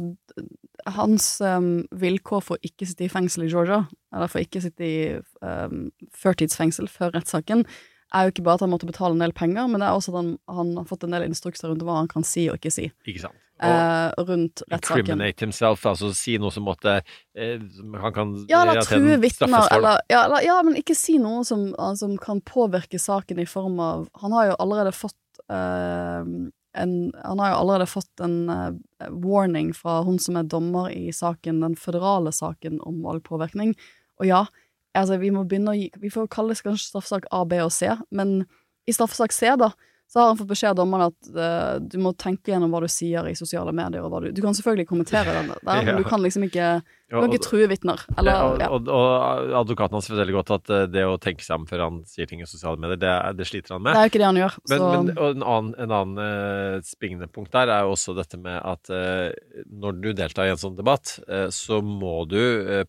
[0.87, 4.97] Hans um, vilkår for ikke sitte i fengsel i Georgia, eller for ikke sitte i
[5.41, 7.63] um, førtidsfengsel før rettssaken,
[8.13, 10.13] er jo ikke bare at han måtte betale en del penger, men det er også
[10.13, 12.73] at han, han har fått en del instrukser rundt hva han kan si og ikke
[12.73, 13.41] si Ikke sant?
[13.63, 15.05] Og eh, rundt rettssaken.
[15.05, 17.61] incriminate himself, altså si noe som måtte eh,
[18.01, 21.69] Han kan Ja, eller true vitner, eller ja, eller ja, men ikke si noe som,
[21.95, 26.27] som kan påvirke saken i form av Han har jo allerede fått eh,
[26.75, 26.93] en,
[27.23, 31.63] Han har jo allerede fått en uh, warning fra hun som er dommer i saken,
[31.63, 33.71] den føderale saken om valgpåvirkning.
[34.19, 34.41] Og ja,
[34.95, 37.73] altså, vi må begynne å gi Vi får kalle det kanskje straffesak A, B og
[37.75, 38.45] C, men
[38.87, 39.71] i straffesak C, da,
[40.07, 42.89] så har han fått beskjed av dommeren at uh, du må tenke gjennom hva du
[42.91, 44.05] sier i sosiale medier.
[44.05, 46.67] Og du, du kan selvfølgelig kommentere den der, men du kan liksom ikke
[47.09, 48.03] Du kan ikke true vitner.
[48.13, 48.69] Eller, og, ja.
[48.69, 51.97] og, og advokaten hans forteller godt at eh, det å tenke seg om før han
[52.09, 53.93] sier ting i sosiale medier, det, det sliter han med.
[53.93, 54.57] Det er jo ikke det han gjør.
[54.71, 58.39] Men, men og en annen, en annen uh, springende punkt der er jo også dette
[58.41, 61.17] med at uh, når du deltar i en sånn debatt,
[61.53, 62.39] så må du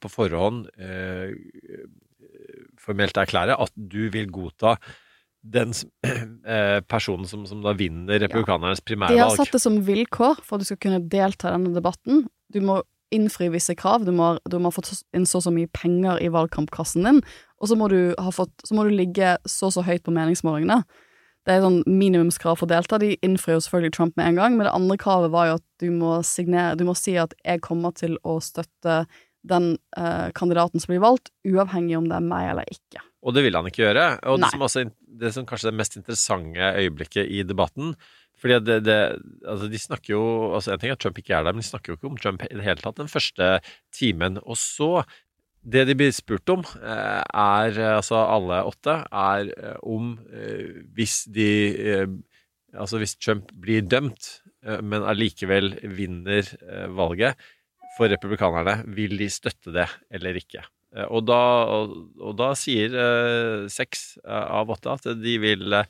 [0.01, 0.67] på forhånd
[2.81, 4.77] formelt erklære at du vil godta
[5.53, 5.73] den
[6.47, 9.17] eh, personen som, som da vinner republikanernes primærvalg.
[9.17, 12.27] de har satt det som vilkår for at du skal kunne delta i denne debatten.
[12.53, 12.81] Du må
[13.15, 14.05] innfri visse krav.
[14.07, 17.21] Du må, du må ha fått inn så og så mye penger i valgkampkassen din,
[17.63, 20.15] og så må du, ha fått, så må du ligge så og så høyt på
[20.15, 20.83] meningsmålingene.
[21.47, 22.99] Det er sånn minimumskrav for å delta.
[22.99, 25.67] De innfrir jo selvfølgelig Trump med en gang, men det andre kravet var jo at
[25.79, 29.05] du må signere Du må si at jeg kommer til å støtte
[29.47, 33.05] den eh, kandidaten som blir valgt, uavhengig om det er meg eller ikke.
[33.27, 34.07] Og det vil han ikke gjøre.
[34.27, 34.51] Og det Nei.
[34.57, 34.83] som, også,
[35.21, 37.95] det som kanskje er det mest interessante øyeblikket i debatten
[38.41, 38.97] fordi det, det,
[39.49, 40.25] altså de snakker jo
[40.57, 42.19] altså En ting er at Trump ikke er der, men de snakker jo ikke om
[42.21, 43.57] Trump i det hele tatt den første
[43.95, 44.41] timen.
[44.45, 45.07] Og så
[45.67, 51.25] Det de blir spurt om, eh, er altså alle åtte, er eh, om eh, hvis
[51.27, 52.23] de
[52.77, 54.43] Altså hvis Trump blir dømt,
[54.83, 56.45] men allikevel vinner
[56.93, 57.39] valget
[57.97, 60.61] for republikanerne, vil de støtte det eller ikke?
[60.97, 65.81] Eh, Og da, og, og da sier eh, seks eh, av åtte at de vil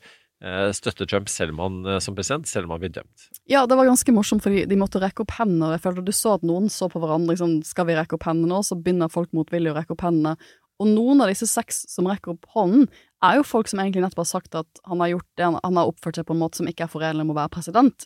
[0.77, 3.23] støtte Trump selv om han som president, selv om han blir dømt.
[3.49, 5.71] Ja, det var ganske morsomt, fordi de måtte rekke opp hendene.
[5.73, 7.33] Jeg følte Du så at noen så på hverandre.
[7.33, 8.59] Liksom, skal vi rekke opp hendene nå?
[8.61, 10.35] Så begynner folk motvillig å rekke opp hendene.
[10.77, 12.85] Og noen av disse seks som rekker opp hånden,
[13.25, 15.89] er jo folk som egentlig nettopp har sagt at han har gjort det, han har
[15.89, 18.05] oppført seg på en måte som ikke er forenlig med å være president.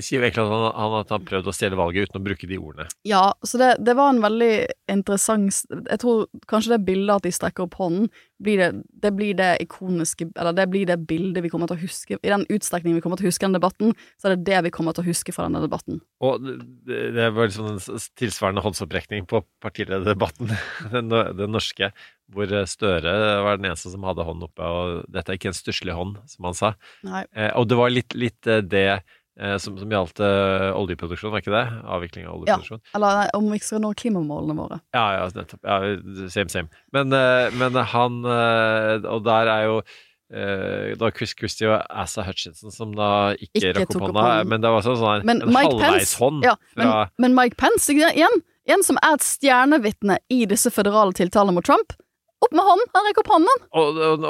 [0.00, 2.24] De sier jo egentlig at han, han, at han prøvde å stjele valget uten å
[2.24, 2.88] bruke de ordene.
[3.04, 4.52] Ja, så det, det var en veldig
[4.90, 8.08] interessant Jeg tror kanskje det bildet at de strekker opp hånden,
[8.40, 8.68] blir det,
[9.04, 12.16] det blir det ikoniske Eller det blir det bildet vi kommer til å huske.
[12.16, 14.72] I den utstrekning vi kommer til å huske den debatten, så er det det vi
[14.74, 16.00] kommer til å huske fra denne debatten.
[16.24, 20.54] Og det, det var liksom en tilsvarende håndsopprekning på partilederdebatten,
[20.94, 21.92] den, den norske,
[22.30, 25.96] hvor Støre var den eneste som hadde hånden oppe, og dette er ikke en stusslig
[25.96, 26.74] hånd, som han sa.
[27.06, 27.24] Nei.
[27.34, 29.18] Eh, og det var litt, litt eh, det eh,
[29.62, 31.64] som, som gjaldt eh, oljeproduksjon, var ikke det?
[31.88, 32.82] Avvikling av oljeproduksjon.
[32.82, 32.92] Ja.
[32.98, 34.80] Eller om vi ikke skal nå klimamålene våre.
[34.96, 35.62] Ja, ja, nettopp.
[35.64, 36.68] Ja, same, same.
[36.92, 42.24] Men, eh, men han eh, Og der er jo eh, da Chris Christie og Assa
[42.26, 45.54] Hutchinson som da ikke, Ikke rakk opp hånda, men det var sånn, sånn Men en
[45.54, 50.70] Mike halvveishånd ja, men, men Mike Pence igjen, en som er et stjernevitne i disse
[50.74, 51.96] føderale tiltalene mot Trump,
[52.44, 52.90] opp med hånden!
[52.94, 53.64] Han rekker opp hånden!
[53.76, 54.24] Og, og,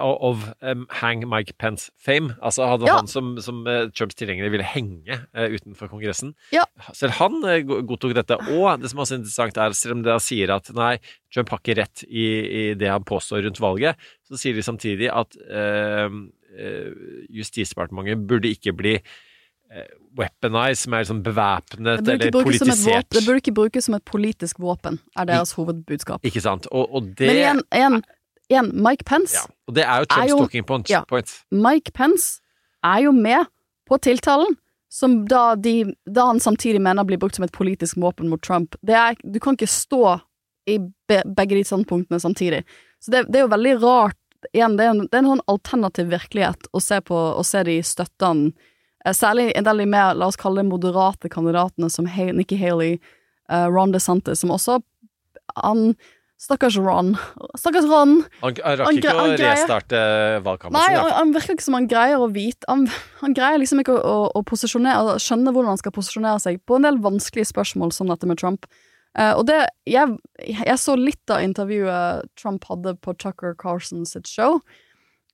[0.00, 2.34] og of um, Hang Mike Pence fame.
[2.40, 2.96] Altså hadde Ja.
[3.00, 6.34] han som, som eh, Trumps tilhengere ville henge uh, utenfor Kongressen.
[6.54, 6.64] Ja.
[6.96, 8.38] Selv han uh, godtok dette.
[8.56, 10.96] Og det som også er interessant, er selv om de sier at nei,
[11.34, 15.12] Trump har ikke rett i, i det han påstår rundt valget, så sier de samtidig
[15.12, 16.08] at uh,
[16.56, 16.90] eh,
[17.36, 18.96] Justisdepartementet burde ikke bli
[19.70, 19.86] eh,
[20.18, 23.08] weaponized, som er liksom bevæpnet eller politisert.
[23.10, 26.24] det burde ikke brukes som et politisk våpen, er deres hovedbudskap.
[26.24, 26.66] Ikke sant?
[26.72, 27.98] Og, og det Men igjen, igjen,
[28.50, 29.44] igjen Mike Pence ja.
[29.66, 30.90] Og det er jo Trumps Er jo- talking point.
[30.90, 31.02] ja.
[31.50, 32.40] Mike Pence
[32.84, 33.46] er jo med
[33.86, 34.56] på tiltalen,
[34.90, 38.76] som da, de, da han samtidig mener blir brukt som et politisk våpen mot Trump.
[38.82, 40.20] Det er, du kan ikke stå
[40.66, 42.62] i be, begge de standpunktene samtidig.
[43.02, 44.16] Så det, det er jo veldig rart.
[44.54, 47.62] Igjen, det er en, det er en sånn alternativ virkelighet å se på, å se
[47.66, 48.52] de støttene
[49.14, 52.58] Særlig en del av de mer, la oss kalle det moderate kandidatene som Hay, Nikki
[52.58, 52.96] Haley,
[53.52, 54.80] uh, Ron DeSantis, som også
[55.62, 55.92] Han
[56.36, 57.14] Stakkars Ron.
[57.56, 58.18] Stakkars Ron!
[58.42, 60.00] Han, han rakk ikke han, å restarte
[60.44, 62.84] valgkampen Nei, han, han virker ikke som han greier å vite Han,
[63.36, 66.84] greier liksom ikke å, å, å posisjonere skjønne hvordan han skal posisjonere seg på en
[66.84, 68.68] del vanskelige spørsmål som dette med Trump.
[69.16, 74.28] Uh, og det jeg, jeg så litt av intervjuet Trump hadde på Tucker Carlson sitt
[74.28, 74.60] show.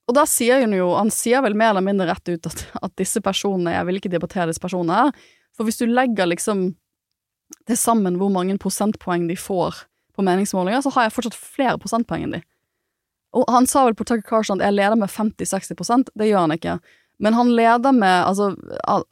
[0.09, 2.93] Og da sier han jo Han sier vel mer eller mindre rett ut at, at
[2.99, 5.27] disse personene Jeg vil ikke debattere disse personene her.
[5.55, 6.73] For hvis du legger liksom
[7.69, 9.83] det sammen hvor mange prosentpoeng de får
[10.17, 12.39] på meningsmålinger, så har jeg fortsatt flere prosentpoeng enn de.
[13.37, 16.55] Og han sa vel på Tucker Carlson at jeg leder med 50-60% det gjør han
[16.55, 16.75] ikke.
[17.21, 18.51] Men han leder med, altså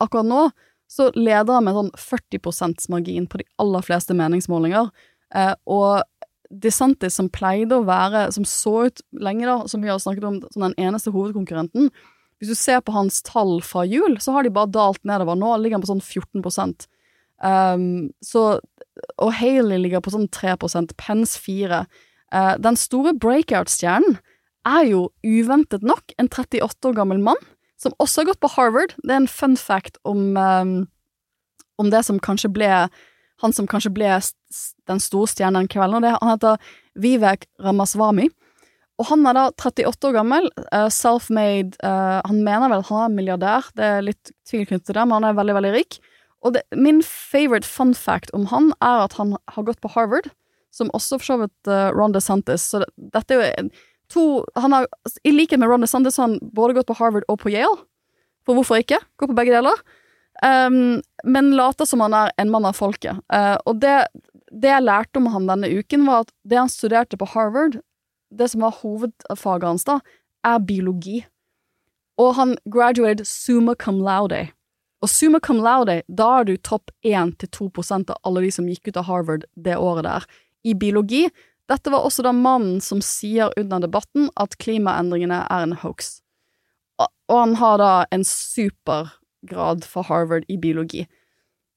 [0.02, 0.48] akkurat nå,
[0.92, 4.89] så leder han med sånn 40 margin på de aller fleste meningsmålinger.
[5.38, 6.02] Eh, og
[6.52, 10.39] DeSantis som pleide å være, som så ut lenge da, som vi har snakket om,
[10.54, 11.91] som den eneste hovedkonkurrenten,
[12.41, 15.38] hvis du ser på hans tall fra jul, så har de bare dalt nedover.
[15.38, 16.41] Nå ligger han på sånn 14
[17.38, 18.45] um, så,
[19.22, 24.18] Og Haley ligger på sånn 3% Pence 4 uh, Den store breakout-stjernen
[24.66, 27.38] er jo uventet nok en 38 år gammel mann
[27.82, 28.97] som også har gått på Harvard.
[29.02, 30.76] Det er en fun fact om, um,
[31.82, 32.74] om det som kanskje ble
[33.42, 34.14] Han som kanskje ble
[34.89, 36.00] den store stjernen den kvelden.
[36.00, 36.72] Og det, han heter
[37.02, 38.30] Vivek Ramaswamy.
[39.02, 43.06] Og han er da 38 år gammel, eh, self-made eh, Han mener vel at han
[43.08, 45.98] er milliardær, det er litt tvil knyttet til det, men han er veldig, veldig rik.
[46.46, 50.30] Og det, min favorite fun fact om han er at han har gått på Harvard,
[50.74, 52.68] som også for så vidt eh, Ron DeSantis.
[52.74, 53.72] Så det, dette er jo
[54.12, 54.26] to
[54.60, 54.89] han har,
[55.24, 57.80] I likhet med Ron DeSantis har han både gått på Harvard og på Yale.
[58.46, 59.00] For hvorfor ikke?
[59.22, 59.82] Gå på begge deler.
[60.42, 63.20] Um, men later som han er en mann av folket.
[63.34, 64.08] Uh, og det,
[64.50, 67.78] det jeg lærte om han denne uken, var at det han studerte på Harvard,
[68.32, 70.00] det som var hovedfaget hans da,
[70.48, 71.22] er biologi.
[72.22, 74.48] Og han graduated summa cum laude.
[75.02, 79.00] Og summa cum laude, da er du topp 1-2% av alle de som gikk ut
[79.02, 80.28] av Harvard det året der,
[80.66, 81.28] i biologi.
[81.70, 86.20] Dette var også da mannen som sier under debatten at klimaendringene er en hoax.
[87.02, 88.26] Og, han har da en
[89.42, 91.08] supergrad for Harvard i biologi.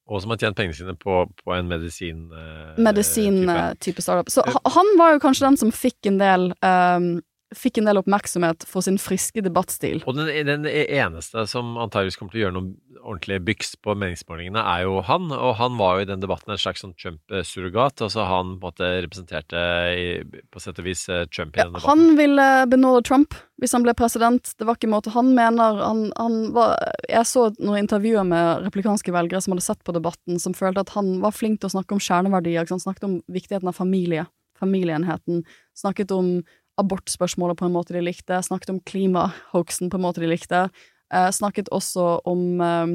[0.07, 2.27] Og som har tjent pengene sine på, på en medisin...
[2.31, 2.83] eh, type.
[2.85, 4.29] Medisin-type startup.
[4.29, 7.23] Så ha- han var jo kanskje den som fikk en del um,
[7.59, 10.03] Fikk en del oppmerksomhet for sin friske debattstil.
[10.09, 14.61] Og den, den eneste som antageligvis kommer til å gjøre noe ordentlig byks på meningsmålingene,
[14.61, 15.31] er jo han.
[15.35, 18.03] Og han var jo i den debatten en slags sånn Trump-surrogat.
[18.05, 20.07] Altså han på en måte representerte i,
[20.51, 21.91] på sett og vis eh, Trump i den debatten.
[21.91, 24.55] Han ville benåde Trump hvis han ble president.
[24.59, 26.75] Det var ikke måte Han mener han, han var
[27.09, 30.95] Jeg så noen intervjuer med replikanske velgere som hadde sett på debatten, som følte at
[30.97, 32.67] han var flink til å snakke om kjerneverdier.
[32.69, 34.27] Snakket om viktigheten av familie.
[34.59, 35.43] Familieenheten.
[35.77, 36.37] Snakket om
[36.81, 38.41] abortspørsmålet på en måte de likte.
[38.43, 40.67] Snakket om klimahoaxen på en måte de likte.
[41.15, 42.95] Eh, snakket også om eh,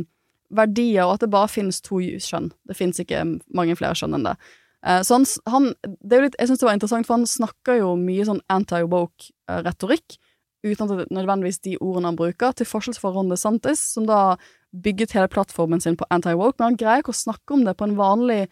[0.50, 2.52] verdier, og at det bare finnes to kjønn.
[2.68, 3.24] Det finnes ikke
[3.56, 4.36] mange flere kjønn enn det.
[4.86, 7.94] Eh, så han, han det litt, Jeg syns det var interessant, for han snakker jo
[8.00, 10.20] mye sånn anti-woke-retorikk,
[10.66, 14.08] uten at det er nødvendigvis de ordene han bruker, til forskjell fra Ron DeSantis, som
[14.10, 14.38] da
[14.76, 17.88] bygget hele plattformen sin på anti-woke, men han greier ikke å snakke om det på
[17.88, 18.44] en vanlig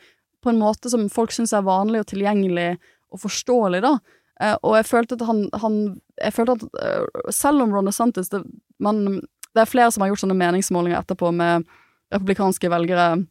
[0.43, 2.77] på en måte som folk syns er vanlig og tilgjengelig
[3.13, 3.97] og forståelig, da.
[4.41, 5.77] Eh, og jeg følte at han, han
[6.21, 8.43] Jeg følte at eh, selv om Ron DeSantis det,
[8.79, 9.21] man,
[9.55, 11.65] det er flere som har gjort sånne meningsmålinger etterpå med
[12.13, 13.25] republikanske velgere.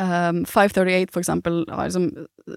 [0.00, 2.06] Um, 538, for eksempel, har liksom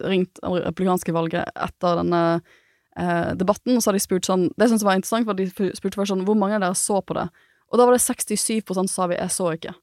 [0.08, 4.74] ringt republikanske velgere etter denne uh, debatten, og så har de spurt sånn Det jeg
[4.74, 7.26] syntes var interessant, at de spurte først sånn Hvor mange av dere så på det?
[7.74, 9.74] Og da var det 67 som sa vi 'jeg så ikke'.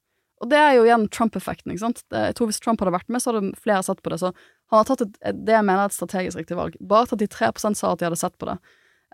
[0.41, 2.03] Og det er jo igjen Trump-effekten, ikke sant.
[2.15, 4.21] Jeg tror Hvis Trump hadde vært med, så hadde flere sett på det.
[4.23, 4.31] Så
[4.73, 6.79] han har tatt et, et, det jeg mener er et strategisk riktig valg.
[6.81, 8.57] Bare 33 sa at de hadde sett på det.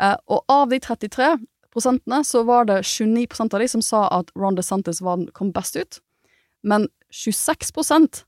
[0.01, 1.33] Eh, og av de 33
[1.75, 5.77] prosentene så var det 29% av de som sa at Ron DeSantis var, kom best
[5.77, 5.99] ut.
[6.63, 8.23] Men 26%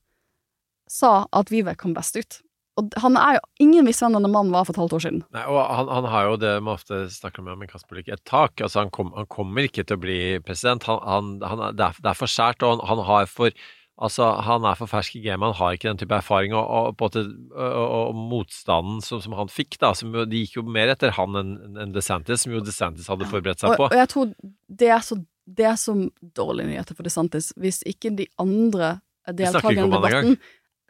[0.89, 2.41] sa at Vivek kom best ut.
[2.79, 5.23] Og han er jo Ingen visste hvem denne mannen var for et halvt år siden.
[5.35, 8.23] Nei, og han, han har jo det man ofte snakker om i Kasper politikk, et
[8.29, 8.53] tak.
[8.63, 10.87] Altså, han, kom, han kommer ikke til å bli president.
[10.87, 13.51] Han, det, er, for sært, og han, har for
[13.99, 16.93] Altså, han er for fersk i gamet, han har ikke den type erfaring, og, og,
[16.95, 20.93] på en og, og motstanden som, som han fikk, da, som de gikk jo mer
[20.93, 21.51] etter han enn
[21.83, 23.89] en DeSantis, som jo DeSantis hadde forberedt seg på.
[23.89, 24.31] og jeg tror
[24.79, 25.19] det er så
[25.49, 27.47] Det er så dårlige nyheter for DeSantis.
[27.57, 28.99] Hvis ikke de andre
[29.35, 30.35] deltakerne i debatten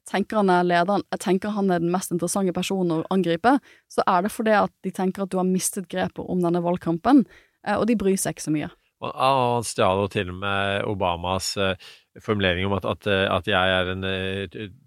[0.09, 3.57] tenker han er lederen, jeg tenker han er den mest interessante personen å angripe,
[3.91, 7.25] så er det fordi at de tenker at du har mistet grepet om denne valgkampen,
[7.65, 8.73] eh, og de bryr seg ikke så mye.
[8.99, 11.77] Og Han stjal jo til og med Obamas eh,
[12.19, 14.01] formulering om at, at, eh, at jeg er en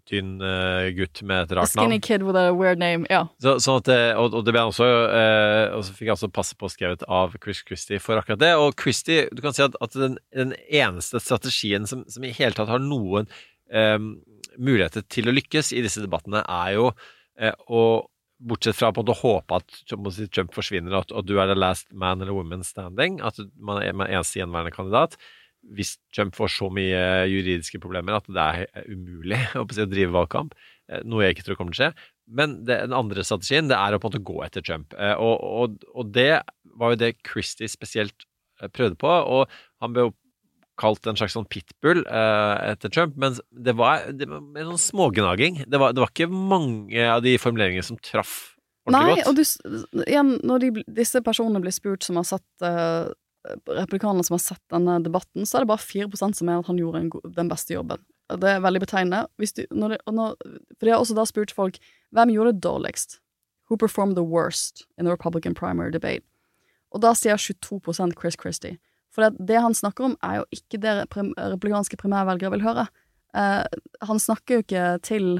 [0.05, 0.35] tynn
[0.99, 3.23] gutt med et A rart skinny kid with a weird name, ja.
[3.41, 3.89] Så, sånn at,
[4.21, 4.85] og, og det ble også
[5.79, 8.53] Og så fikk jeg også passe på skrevet av Chris Christie for akkurat det.
[8.61, 12.59] Og Christie, du kan si at, at den, den eneste strategien som, som i hele
[12.59, 13.31] tatt har noen
[14.59, 16.89] muligheter til å lykkes i disse debattene, er jo
[17.41, 17.85] eh, å
[18.43, 21.55] Bortsett fra på en måte å håpe at Trump, forsvinner, at, at du er the
[21.55, 25.15] last man eller woman standing, at man er eneste gjenværende kandidat.
[25.63, 30.57] Hvis Trump får så mye juridiske problemer at det er umulig å drive valgkamp,
[30.91, 32.09] eh, noe jeg ikke tror kommer til å skje.
[32.43, 34.99] Men det, den andre strategien det er å på en måte gå etter Trump.
[34.99, 36.43] Eh, Og, og, og det
[36.81, 38.27] var jo det Christie spesielt
[38.59, 39.07] eh, prøvde på.
[39.07, 39.47] Og
[39.85, 40.17] han ble jo
[40.81, 44.81] kalt en slags sånn pitbull eh, etter Trump, men det var, det var med sånn
[44.87, 45.63] smågnaging.
[45.69, 48.53] Det var, det var ikke mange av de formuleringene som traff
[48.87, 49.29] ordentlig Nei, godt.
[49.29, 53.13] og du, igjen, når de, disse personene blir spurt som har sett uh,
[53.67, 56.79] Republikanerne som har sett denne debatten, så er det bare 4% som mener at han
[56.79, 58.03] gjorde en go den beste jobben.
[58.39, 59.25] Det er veldig betegnende.
[59.35, 60.37] Du, når det, når,
[60.79, 61.81] for de har også da spurt folk
[62.15, 63.19] hvem gjorde det dårligst.
[63.67, 66.23] Who performed the worst in the Republican primary debate?
[66.95, 68.79] Og da sier 22% Chris Christie.
[69.13, 72.87] For det, han snakker om, er jo ikke det prim republikanske primærvelgere vil høre.
[73.37, 73.65] Eh,
[74.09, 75.35] han snakker jo ikke til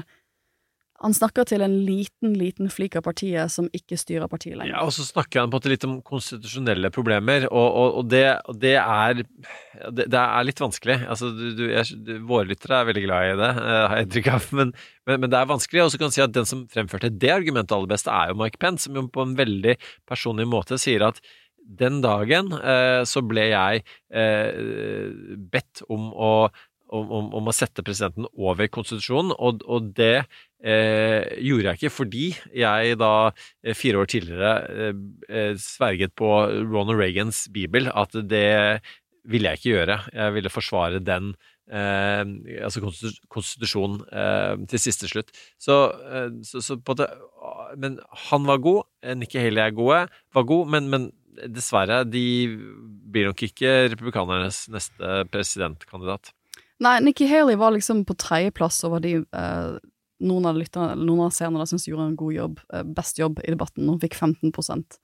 [1.03, 4.71] han snakker til en liten, liten flik av partiet som ikke styrer partiet lenger.
[4.71, 8.07] Ja, og så snakker han på en måte litt om konstitusjonelle problemer, og, og, og,
[8.13, 8.23] det,
[8.61, 11.01] det, er, det, det, er litt vanskelig.
[11.11, 14.07] Altså, du, du, jeg, du, våre lyttere er veldig glad i det, uh, har jeg
[14.07, 14.73] inntrykk av, men,
[15.09, 15.83] men, men, det er vanskelig.
[15.83, 18.39] Og så kan du si at den som fremførte det argumentet aller best, er jo
[18.39, 19.75] Mike Pence, som jo på en veldig
[20.07, 21.19] personlig måte sier at
[21.63, 23.83] den dagen eh, så ble jeg
[24.13, 24.51] eh,
[25.53, 26.33] bedt om å
[26.93, 30.25] om, om, å sette presidenten over konstitusjonen, og, og det
[30.63, 34.99] eh, gjorde jeg ikke fordi jeg da eh, fire år tidligere eh,
[35.29, 36.29] eh, sverget på
[36.67, 38.83] Ronald Reagans bibel at det
[39.29, 39.97] ville jeg ikke gjøre.
[40.11, 41.33] Jeg ville forsvare den
[41.71, 42.23] eh,
[42.67, 42.83] altså
[43.31, 45.31] konstitusjonen eh, til siste slutt.
[45.57, 45.77] Så,
[46.43, 47.07] så, så, på det
[47.79, 48.89] Men han var god.
[49.15, 50.03] Nikki Haley er gode,
[50.35, 51.11] var god, men, men
[51.49, 52.25] dessverre, de
[53.13, 56.33] blir nok ikke republikanernes neste presidentkandidat.
[56.83, 59.73] Nei, Nikki Haley var liksom på tredjeplass over de eh,
[60.23, 63.53] noen av lytterne, noen av seerne syns gjorde en god jobb, eh, best jobb i
[63.53, 63.87] debatten.
[63.89, 64.99] Hun fikk 15%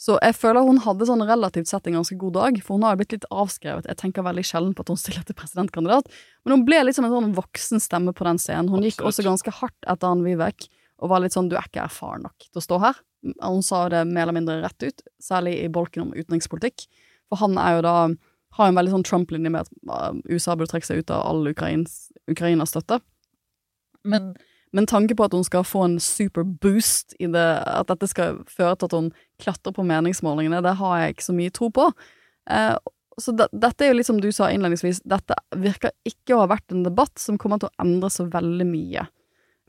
[0.00, 2.96] Så jeg føler hun hadde sånn relativt sett en ganske god dag, for hun har
[2.96, 3.84] blitt litt avskrevet.
[3.84, 6.08] Jeg tenker veldig sjelden på at hun stiller til presidentkandidat,
[6.40, 8.70] men hun ble litt som en sånn voksen stemme på den scenen.
[8.72, 8.96] Hun Absolutt.
[8.96, 10.70] gikk også ganske hardt etter han Vivek,
[11.04, 12.96] og var litt sånn 'du er ikke erfaren nok til å stå her'.
[13.22, 16.86] Hun sa det mer eller mindre rett ut, særlig i bolken om utenrikspolitikk,
[17.30, 17.94] for han er jo da
[18.58, 21.50] har en veldig sånn Trump-linje med at uh, USA burde trekke seg ut av all
[21.50, 22.98] Ukrainas støtte.
[24.02, 24.32] Men,
[24.74, 28.40] men tanke på at hun skal få en super boost i det, at dette skal
[28.50, 29.12] føre til at hun
[29.42, 31.86] klatrer på meningsmålingene, det har jeg ikke så mye tro på.
[32.50, 32.74] Eh,
[33.20, 36.50] så de, dette er jo litt som du sa innledningsvis, dette virker ikke å ha
[36.54, 39.06] vært en debatt som kommer til å endre så veldig mye.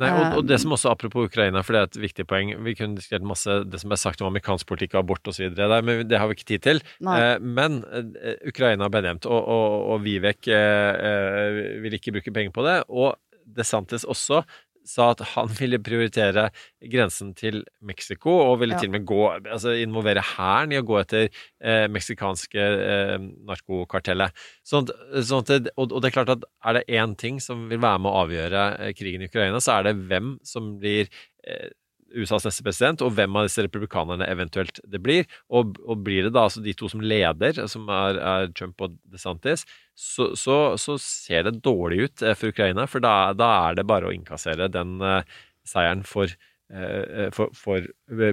[0.01, 2.73] Nei, og, og, det som også, Apropos Ukraina, for det er et viktig poeng Vi
[2.77, 6.19] kunne diskutert masse det som er sagt om amerikansk politikk og abort osv., men det
[6.19, 6.81] har vi ikke tid til.
[7.01, 12.33] Eh, men eh, Ukraina ble nevnt, og, og, og Vivek eh, eh, vil ikke bruke
[12.35, 12.77] penger på det.
[12.89, 13.13] Og
[13.45, 14.43] DeSantis også
[14.87, 16.47] sa at han ville prioritere
[16.91, 18.81] grensen til Mexico, og ville ja.
[18.81, 19.21] til og med gå,
[19.55, 23.17] altså involvere hæren i å gå etter eh, meksikanske eh,
[23.49, 24.37] narkokartellet.
[24.67, 24.89] Sånn,
[25.21, 28.11] sånn og, og, det er klart at er det én ting som vil være med
[28.11, 31.09] å avgjøre eh, krigen i Ukraina, så er det hvem som blir
[31.47, 31.69] eh,
[32.15, 35.27] USAs neste president, og hvem av disse republikanerne eventuelt det blir.
[35.53, 38.97] Og, og blir det da altså de to som leder, som er, er Trump og
[39.11, 39.65] DeSantis,
[39.97, 42.87] så, så, så, ser det dårlig ut eh, for Ukraina.
[42.89, 45.21] For da, da er det bare å innkassere den uh,
[45.67, 46.31] seieren for,
[46.73, 47.87] uh, for, for,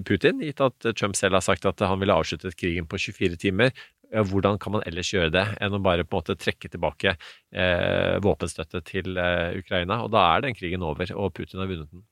[0.08, 3.72] Putin, gitt at Trump selv har sagt at han ville avsluttet krigen på 24 timer.
[4.08, 7.12] Ja, Hvordan kan man ellers gjøre det enn å bare på en måte trekke tilbake
[7.12, 9.18] eh, våpenstøtte til
[9.60, 9.98] Ukraina?
[10.06, 12.06] Og da er den krigen over, og Putin har vunnet den.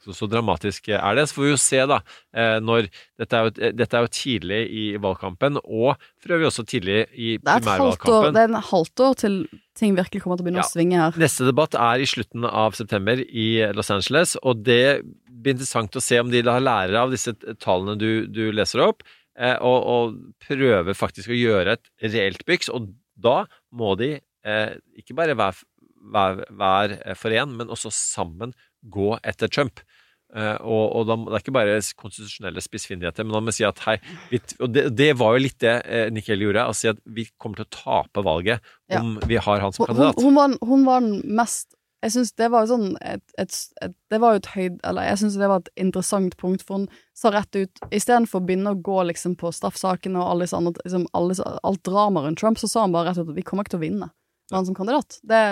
[0.00, 1.26] Så, så, dramatisk er det.
[1.28, 2.00] Så får vi jo se, da,
[2.32, 2.88] eh, når
[3.20, 7.34] Dette er jo, dette er jo tidlig i valgkampen, og for øvrig også tidlig i
[7.44, 8.32] primærvalgkampen.
[8.36, 9.36] Det er en halvt år til
[9.76, 10.68] ting virkelig kommer til å begynne ja.
[10.68, 11.18] å svinge her.
[11.20, 16.04] Neste debatt er i slutten av september i Los Angeles, og det blir interessant å
[16.04, 19.04] se om de har lære av disse tallene du, du leser opp,
[19.38, 22.72] eh, og, og prøver faktisk å gjøre et reelt byks.
[22.72, 22.88] Og
[23.20, 23.42] da
[23.76, 25.68] må de eh, ikke bare være
[26.10, 29.82] hver, hver for én, men også sammen gå etter Trump.
[30.30, 33.80] Uh, og, og da, Det er ikke bare konstitusjonelle spissfindigheter, men da må si at
[33.82, 33.96] hei
[34.30, 37.24] vi, Og det, det, var jo litt det uh, Nikkel gjorde, å si at vi
[37.34, 38.62] kommer til å tape valget
[38.94, 39.26] om ja.
[39.26, 40.20] vi har han som kandidat.
[40.22, 41.74] Hun, hun, var, hun var, den mest
[42.06, 44.78] Jeg syns det var sånn et, et, et, Det var jo et høyd...
[44.92, 46.86] Eller jeg syns det var et interessant punkt, for hun
[47.18, 50.78] sa rett ut Istedenfor å begynne å gå liksom på straffsaken og alle disse andre,
[50.86, 53.66] liksom, alle, alt drama rundt Trump, så sa han bare rett ut at vi kommer
[53.66, 54.12] ikke til å vinne
[54.50, 55.18] med han som kandidat.
[55.26, 55.42] Det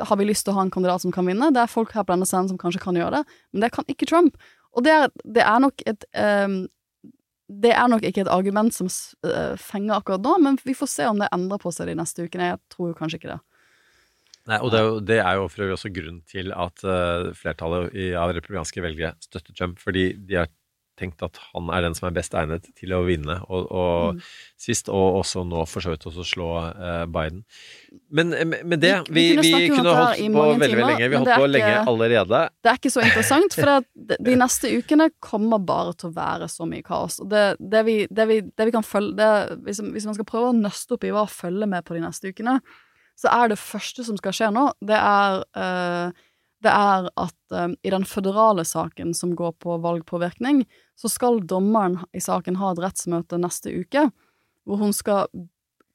[0.00, 1.52] har vi lyst til å ha en kandidat som kan vinne.
[1.54, 3.88] Det er folk her på denne scenen som kanskje kan gjøre det, men det kan
[3.90, 4.38] ikke Trump.
[4.74, 6.64] Og det er, det er nok et um,
[7.44, 11.08] det er nok ikke et argument som uh, fenger akkurat nå, men vi får se
[11.10, 12.54] om det endrer på seg de neste ukene.
[12.54, 13.40] Jeg tror jo kanskje ikke det.
[14.50, 17.30] Nei, og det er jo, det er jo for øvrig også grunnen til at uh,
[17.36, 20.50] flertallet av republikanske velgere støtter Trump, fordi de har
[20.98, 24.20] tenkt at han er den som er best egnet til å vinne, og, og mm.
[24.66, 27.42] sist, og også nå for så vidt også slå uh, Biden.
[28.14, 31.08] Men eh, med det Vi, vi, vi kunne, kunne holdt på veldig, veldig lenge.
[31.08, 32.42] Vi holdt på ikke, lenge allerede.
[32.62, 33.72] Det er ikke så interessant, for
[34.10, 37.20] det, de neste ukene kommer bare til å være så mye kaos.
[37.24, 39.30] Og det, det, vi, vi, det vi, kan følge
[39.66, 42.30] hvis, hvis, man skal prøve å nøste opp i hva følge med på de neste
[42.30, 42.60] ukene,
[43.18, 46.24] så er det første som skal skje nå, det er uh,
[46.64, 50.64] det er at um, i den føderale saken som går på valgpåvirkning,
[50.98, 54.08] så skal dommeren i saken ha et rettsmøte neste uke,
[54.64, 55.28] hvor hun skal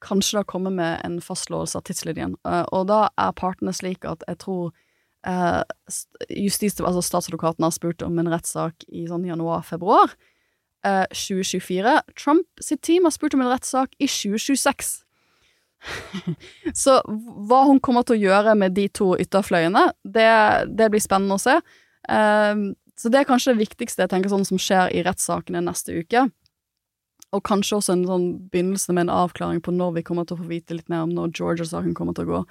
[0.04, 2.38] kanskje da komme med en fastslåelse av tidslinjen.
[2.48, 4.72] Uh, og da er partene slik at jeg tror
[5.28, 5.64] uh,
[6.30, 10.16] justis, altså statsadvokaten har spurt om en rettssak i sånn januar-februar
[10.86, 12.00] uh, 2024.
[12.16, 15.00] Trump sitt team har spurt om en rettssak i 2026.
[16.84, 20.30] Så hva hun kommer til å gjøre med de to ytterfløyene, det,
[20.76, 21.60] det blir spennende å se.
[22.10, 25.96] Uh, så det er kanskje det viktigste jeg tenker sånn som skjer i rettssakene neste
[26.02, 26.28] uke.
[27.36, 30.42] Og kanskje også en sånn begynnelse med en avklaring på når vi kommer til å
[30.42, 32.42] få vite litt mer om når Georgia-saken kommer til å gå.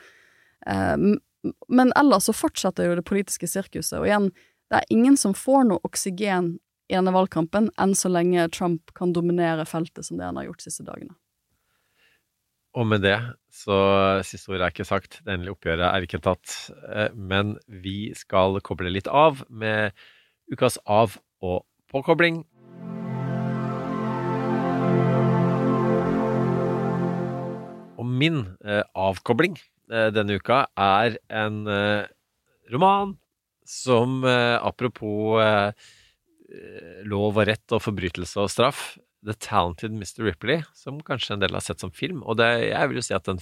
[0.69, 1.19] Uh,
[1.71, 4.33] men ellers så fortsetter jo det politiske sirkuset, og igjen,
[4.69, 6.57] det er ingen som får noe oksygen
[6.89, 10.65] i denne valgkampen enn så lenge Trump kan dominere feltet som det han har gjort
[10.65, 11.15] de siste dagene.
[12.77, 13.17] Og med det,
[13.49, 13.77] så
[14.27, 16.53] siste ordet er ikke sagt, det endelige oppgjøret er ikke tatt.
[16.93, 19.93] eh, Men vi skal koble litt av med
[20.53, 22.45] ukas av- og påkobling.
[27.99, 29.57] Og min eh, avkobling
[29.91, 31.65] eh, denne uka er en
[32.71, 33.17] roman
[33.65, 35.41] som apropos
[37.05, 38.97] lov og rett og forbrytelse og straff
[39.27, 40.25] The Talented Mr.
[40.27, 42.23] Ripley, som kanskje en del har sett som film.
[42.23, 43.41] Og det, jeg vil jo si at den,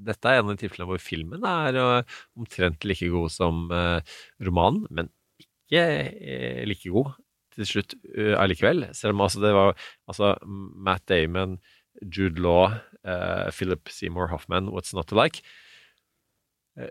[0.00, 4.00] dette er en av de tilfellene hvor filmen er uh, omtrent like god som uh,
[4.42, 5.12] romanen, men
[5.42, 5.84] ikke
[6.16, 7.12] uh, like god
[7.52, 7.92] til slutt
[8.40, 8.86] allikevel.
[8.96, 9.74] Selv om altså, det var
[10.08, 11.58] altså, Matt Damon,
[12.00, 12.78] Jude Law,
[13.52, 15.42] Philip Seymour Hoffman, What's Not to Like.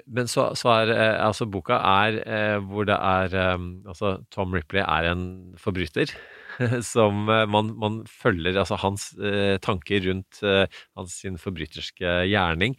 [0.05, 0.91] Men så, så er
[1.25, 3.33] altså boka er hvor det er
[3.89, 5.23] Altså, Tom Ripley er en
[5.57, 6.13] forbryter
[6.93, 12.77] som man, man følger altså hans eh, tanker rundt eh, hans sin forbryterske gjerning.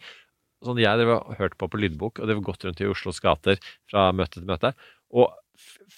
[0.63, 3.59] Sånn jeg har hørt på på lydbok, og det har gått rundt i Oslos gater
[3.91, 4.71] fra møte til møte,
[5.11, 5.33] og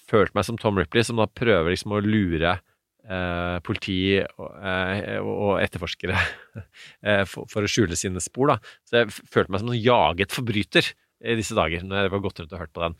[0.10, 2.58] følt meg som Tom Ripley, som da prøver liksom å lure
[3.06, 6.20] eh, politi og, eh, etterforskere
[7.32, 8.54] for, for, å skjule sine spor.
[8.54, 8.76] Da.
[8.88, 12.42] Så jeg følte meg som en jaget forbryter i disse dager, når jeg var gått
[12.42, 12.96] rundt og hørt på den.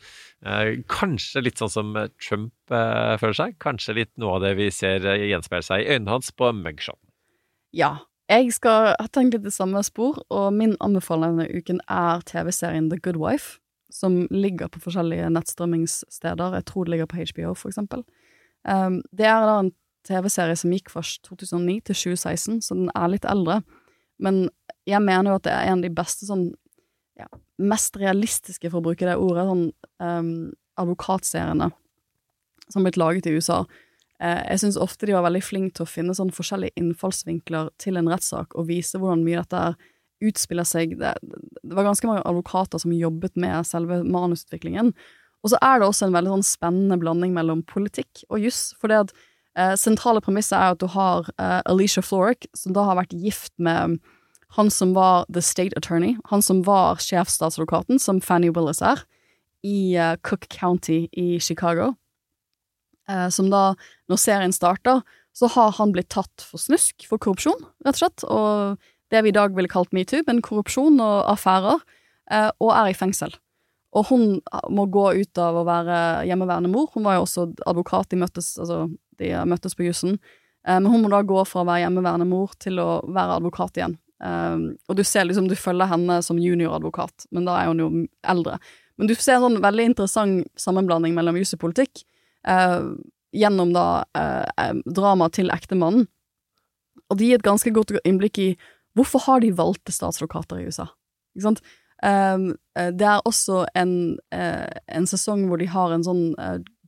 [0.46, 1.92] Eh, kanskje litt sånn som
[2.22, 3.56] Trump eh, føler seg.
[3.62, 7.00] Kanskje litt noe av det vi ser eh, gjenspeile seg i øynene hans på mugshot.
[7.76, 7.98] Ja.
[8.26, 12.88] Jeg skal ha tenkt litt det samme spor, og min anbefaling denne uken er TV-serien
[12.90, 13.60] The Good Wife,
[13.92, 16.56] som ligger på forskjellige nettstrømmingssteder.
[16.58, 18.02] Jeg tror det ligger på HBO, for eksempel.
[18.66, 19.70] Um, det er da en
[20.06, 23.60] TV-serie som gikk fra 2009 til 2016, så den er litt eldre.
[24.22, 24.46] Men
[24.88, 26.46] jeg mener jo at det er en av de beste sånn
[27.18, 27.26] ja,
[27.62, 29.66] mest realistiske, for å bruke det ordet, sånn
[30.04, 30.30] um,
[30.80, 31.70] advokatseriene
[32.66, 33.62] som har blitt laget i USA.
[34.22, 38.00] Uh, jeg syns ofte de var veldig flinke til å finne sånn forskjellige innfallsvinkler til
[38.00, 39.92] en rettssak, og vise hvordan mye dette
[40.24, 40.96] utspiller seg.
[41.00, 44.92] Det, det, var ganske mange advokater som jobbet med selve manusutviklingen.
[45.44, 48.90] Og så er det også en veldig sånn spennende blanding mellom politikk og juss, for
[48.90, 49.12] det at
[49.58, 53.52] uh, sentrale premisset er at du har uh, Alicia Florek, som da har vært gift
[53.58, 53.98] med
[54.56, 59.02] han som var the state attorney, han som var sjefstatsadvokaten, som Fanny Willis er,
[59.66, 61.94] i uh, Cook County i Chicago.
[63.10, 63.74] Uh, som da,
[64.10, 65.02] når serien starter,
[65.36, 69.30] så har han blitt tatt for snusk, for korrupsjon, rett og slett, og det vi
[69.30, 71.82] i dag ville kalt metoo, men korrupsjon og affærer,
[72.32, 73.34] uh, og er i fengsel.
[73.96, 74.24] Og hun
[74.72, 78.54] må gå ut av å være hjemmeværende mor, hun var jo også advokat, de møttes,
[78.60, 78.86] altså,
[79.22, 80.18] de møttes på jussen,
[80.66, 83.92] men hun må da gå fra å være hjemmeværende mor til å være advokat igjen.
[84.24, 87.88] Um, og du ser liksom, du følger henne som junioradvokat, men da er hun jo
[88.24, 88.58] eldre.
[88.96, 92.04] Men du ser en sånn veldig interessant sammenblanding mellom jus og politikk
[93.36, 96.06] gjennom da uh, dramaet til ektemannen.
[97.10, 98.52] Og det gir et ganske godt innblikk i
[98.96, 100.88] hvorfor har de valgte statsadvokater i USA.
[101.36, 101.60] Ikke sant?
[101.96, 103.92] Det er også en,
[104.32, 106.22] en, sesong hvor de har en sånn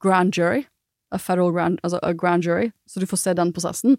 [0.03, 0.67] grand jury,
[1.13, 3.99] a federal grand, altså a grand jury, så du får se den prosessen.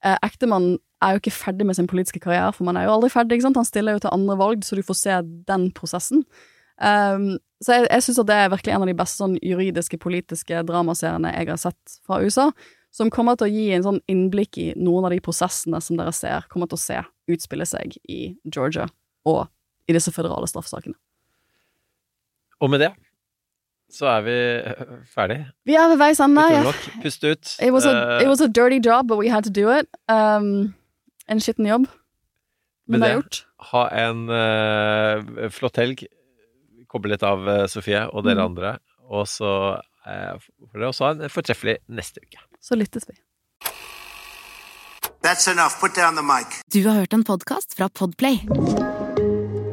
[0.00, 3.36] Ektemannen er jo ikke ferdig med sin politiske karriere, for man er jo aldri ferdig.
[3.36, 3.60] ikke sant?
[3.60, 6.24] Han stiller jo til andre valg, så du får se den prosessen.
[6.80, 10.62] Um, så jeg, jeg syns det er virkelig en av de beste sånn juridiske, politiske
[10.64, 12.48] dramaseriene jeg har sett fra USA,
[12.90, 16.14] som kommer til å gi en sånn innblikk i noen av de prosessene som dere
[16.16, 18.88] ser, kommer til å se utspille seg i Georgia
[19.28, 19.44] og
[19.90, 20.96] i disse føderale straffesakene.
[22.60, 22.90] Og med det
[23.90, 24.36] så er vi
[25.10, 25.38] ferdig.
[25.66, 26.44] Vi er ved veis ende.
[27.02, 27.54] Pust ut.
[27.60, 29.88] It was, a, it was, a, dirty job, but we had to do it.
[30.08, 30.74] Um,
[31.28, 31.88] en skitten jobb.
[32.90, 33.40] Men, det er gjort.
[33.70, 36.04] Ha en uh, flott helg.
[36.90, 38.46] Koble litt av uh, Sofie og dere mm.
[38.50, 38.76] andre.
[39.10, 42.42] Og så uh, får dere også ha en fortreffelig neste uke.
[42.60, 43.18] Så lyttes vi.
[45.22, 45.78] That's enough.
[45.80, 46.62] Put down the mic.
[46.72, 48.40] Du har hørt en podkast fra Podplay.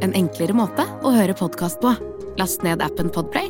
[0.04, 1.96] En enklere måte å høre podkast på.
[2.38, 3.50] Last ned appen Podplay,